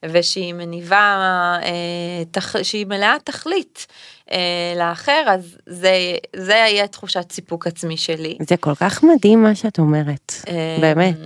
[0.05, 1.17] ושהיא מניבה,
[1.63, 3.87] אה, תח, שהיא מלאה תכלית
[4.31, 5.95] אה, לאחר, אז זה,
[6.35, 8.37] זה יהיה תחושת סיפוק עצמי שלי.
[8.41, 11.17] זה כל כך מדהים מה שאת אומרת, אה, באמת.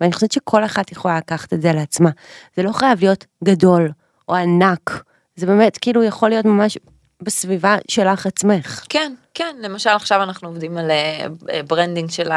[0.00, 2.10] ואני חושבת שכל אחת יכולה לקחת את זה לעצמה.
[2.56, 3.90] זה לא חייב להיות גדול
[4.28, 5.02] או ענק,
[5.36, 6.78] זה באמת כאילו יכול להיות ממש
[7.22, 8.84] בסביבה שלך עצמך.
[8.88, 12.28] כן, כן, למשל עכשיו אנחנו עובדים על אה, אה, branding של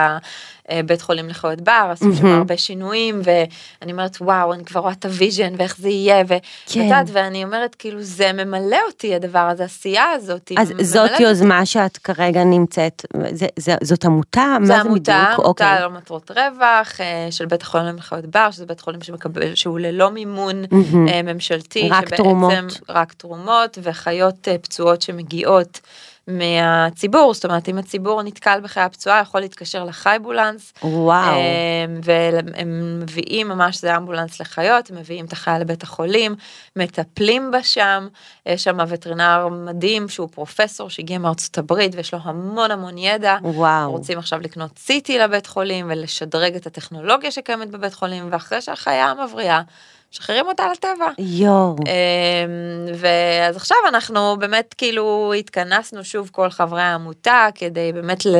[0.69, 2.25] הבית חולים לחיות בר, עשו שם.
[2.25, 6.41] הרבה שינויים ואני אומרת וואו אני כבר רואה את ה vision ואיך זה יהיה ואת
[6.65, 6.81] כן.
[6.81, 10.51] יודעת, ואני אומרת כאילו זה ממלא אותי הדבר הזה, העשייה הזאת.
[10.57, 11.19] אז זאת.
[11.19, 14.57] יוזמה שאת כרגע נמצאת, זה, זה, זאת עמותה?
[14.59, 15.39] מה זה עמותה, בדיוק?
[15.39, 15.81] עמותה אוקיי.
[15.81, 18.99] לא מטרות רווח אה, של בית החולים לחיות בר, שזה בית חולים
[19.55, 20.63] שהוא ללא מימון.
[21.07, 22.81] אה, ממשלתי, רק תרומות.
[22.89, 25.79] רק תרומות וחיות אה, פצועות שמגיעות
[26.37, 31.33] מהציבור, זאת אומרת אם הציבור נתקל בחיי הפצועה יכול להתקשר לחייבולנס, וואו.
[31.33, 36.35] אה, והם מביאים ממש זה אמבולנס לחיות, הם מביאים את החיה לבית החולים,
[36.75, 38.07] מטפלים בה שם,
[38.45, 43.37] יש שם וטרינר מדהים שהוא פרופסור שהגיע מארצות הברית ויש לו המון המון ידע.
[43.43, 43.91] וואו.
[43.91, 49.61] רוצים עכשיו לקנות CT לבית חולים ולשדרג את הטכנולוגיה שקיימת בבית חולים ואחרי שהחיה מבריאה,
[50.13, 51.11] משחררים אותה לטבע.
[51.19, 51.75] יואו.
[51.75, 58.35] אמ, ואז עכשיו אנחנו באמת כאילו התכנסנו שוב כל חברי העמותה כדי באמת ל...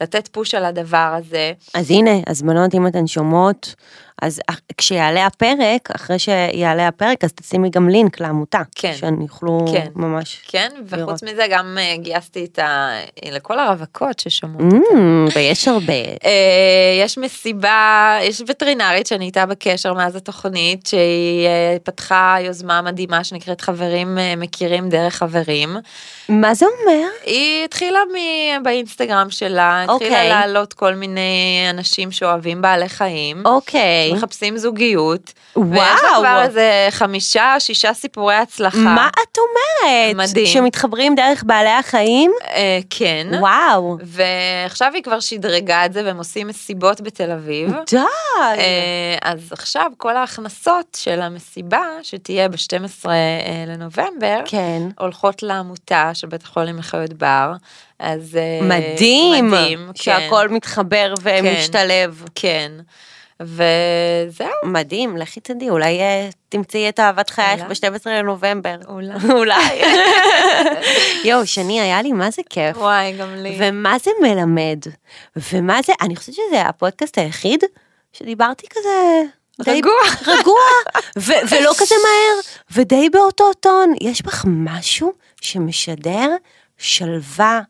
[0.00, 1.52] לתת פוש על הדבר הזה.
[1.74, 3.74] אז הנה, הזמנות אם אתן שומעות,
[4.22, 4.40] אז
[4.76, 8.60] כשיעלה הפרק, אחרי שיעלה הפרק, אז תשימי גם לינק לעמותה.
[8.74, 8.92] כן.
[8.96, 9.86] שהם יוכלו כן.
[9.94, 10.40] ממש...
[10.48, 11.08] כן, לראות.
[11.08, 12.88] וחוץ מזה גם אה, גייסתי את ה...
[13.32, 14.96] לכל הרווקות ששומעות Mm.
[15.36, 15.92] ויש הרבה.
[16.24, 16.30] אה,
[17.04, 23.60] יש מסיבה, יש וטרינרית שאני איתה בקשר מאז התוכנית, שהיא אה, פתחה יוזמה מדהימה שנקראת
[23.60, 25.76] חברים אה, מכירים דרך חברים.
[26.28, 27.06] מה זה אומר?
[27.26, 30.28] היא התחילה מ- באינסטגרם שלה, התחילה אוקיי.
[30.28, 31.30] להעלות כל מיני
[31.70, 33.42] אנשים שאוהבים בעלי חיים.
[33.46, 34.03] אוקיי.
[34.12, 35.32] מחפשים זוגיות.
[35.56, 35.70] וואו.
[35.70, 38.78] ויש לה כבר איזה חמישה, שישה סיפורי הצלחה.
[38.78, 40.16] מה את אומרת?
[40.30, 40.46] מדהים.
[40.46, 42.32] שמתחברים דרך בעלי החיים?
[42.48, 43.26] אה, כן.
[43.40, 43.96] וואו.
[44.02, 47.70] ועכשיו היא כבר שדרגה את זה והם עושים מסיבות בתל אביב.
[47.90, 47.96] די.
[48.36, 53.08] אה, אז עכשיו כל ההכנסות של המסיבה שתהיה ב-12
[53.66, 54.82] לנובמבר כן.
[54.98, 57.52] הולכות לעמותה של בית החולים לחיות בר.
[57.98, 59.50] אז אה, מדהים.
[59.50, 60.02] מדהים, כן.
[60.02, 62.22] שהכל מתחבר ומשתלב.
[62.34, 62.72] כן.
[63.40, 64.48] וזהו.
[64.62, 67.74] מדהים, לכי תדעי, אולי אה, תמצאי את אהבת חייך אולי.
[67.74, 68.76] ב-12 לנובמבר.
[68.88, 69.14] אולי.
[69.38, 69.82] אולי.
[71.28, 72.76] יואו, שני, היה לי מה זה כיף.
[72.76, 73.56] וואי, גם לי.
[73.60, 74.78] ומה זה מלמד?
[75.52, 77.64] ומה זה, אני חושבת שזה הפודקאסט היחיד
[78.12, 79.22] שדיברתי כזה...
[79.66, 79.92] רגוע.
[80.38, 80.60] רגוע,
[81.18, 83.94] ו- ולא כזה מהר, ודי באותו טון.
[84.00, 86.30] יש בך משהו שמשדר
[86.84, 87.60] שלווה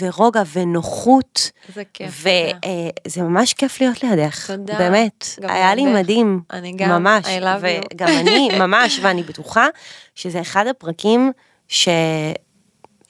[0.00, 1.50] ורוגע ונוחות.
[1.68, 2.24] איזה כיף.
[3.06, 4.78] וזה ממש כיף להיות לידך, תודה.
[4.78, 5.86] באמת, היה לי.
[5.86, 7.86] מדהים, אני גם, ממש, I love you.
[7.94, 9.66] וגם אני ממש, ואני בטוחה
[10.14, 11.32] שזה אחד הפרקים
[11.68, 11.88] ש...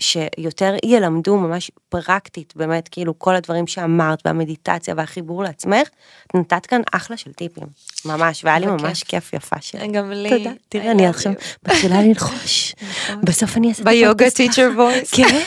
[0.00, 5.88] שיותר ילמדו ממש פרקטית, באמת, כאילו כל הדברים שאמרת, והמדיטציה והחיבור לעצמך,
[6.26, 7.66] את נתת כאן אחלה של טיפים,
[8.04, 8.66] ממש, והיה לי.
[8.66, 9.88] ממש כיף יפה שלי.
[9.88, 10.30] גם לי.
[10.30, 11.32] תודה, I תראי, אני עכשיו.
[11.68, 12.74] מתחילה ללחוש,
[13.22, 14.74] בסוף אני אעשה את ביוגה הפודקאסט teacher ככה.
[14.76, 15.16] voice.
[15.16, 15.42] כן,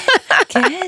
[0.50, 0.88] כן,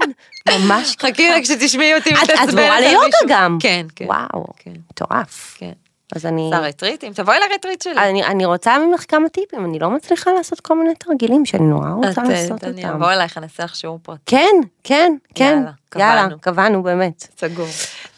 [0.49, 3.27] ממש חכי רק שתשמעי אותי מתעצבנת את מורה על ליוגה מישהו.
[3.29, 3.57] גם.
[3.61, 4.05] כן, כן.
[4.05, 4.71] וואו, כן.
[4.91, 5.55] מטורף.
[5.57, 5.71] כן.
[6.15, 7.97] אז אני, עושה רטריטים, תבואי לרטריט שלי.
[7.97, 11.87] אני, אני רוצה ממך כמה טיפים, אני לא מצליחה לעשות כל מיני תרגילים שאני נורא
[11.89, 12.95] את, רוצה אה, לעשות אני אותם.
[12.95, 14.21] אבוא אלייך, אני אעשה לך שיעור פרטי.
[14.25, 16.39] כן, כן, כן, יאללה, יאללה, קבענו.
[16.41, 17.27] קבענו באמת.
[17.37, 17.67] סגור.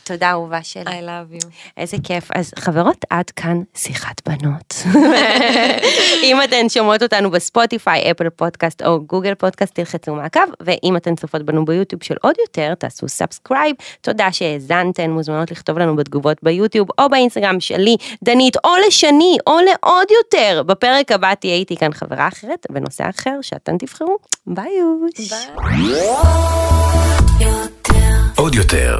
[0.05, 1.47] תודה אהובה שלי, I love you.
[1.77, 2.29] איזה כיף.
[2.35, 4.73] אז חברות, עד כאן שיחת בנות.
[6.23, 11.43] אם אתן שומעות אותנו בספוטיפיי, Apple Podcast או Google Podcast, תלחצו מעקב, ואם אתן צופות
[11.43, 13.75] בנו ביוטיוב של עוד יותר, תעשו subscribe.
[14.01, 20.07] תודה שהאזנתן, מוזמנות לכתוב לנו בתגובות ביוטיוב או באינסטגרם שלי, דנית, או לשני, או לעוד
[20.11, 20.63] יותר.
[20.65, 24.17] בפרק הבא תהיה איתי כאן חברה אחרת, בנושא אחר שאתן תבחרו.
[24.47, 25.33] ביוש.
[28.37, 28.99] עוד יותר,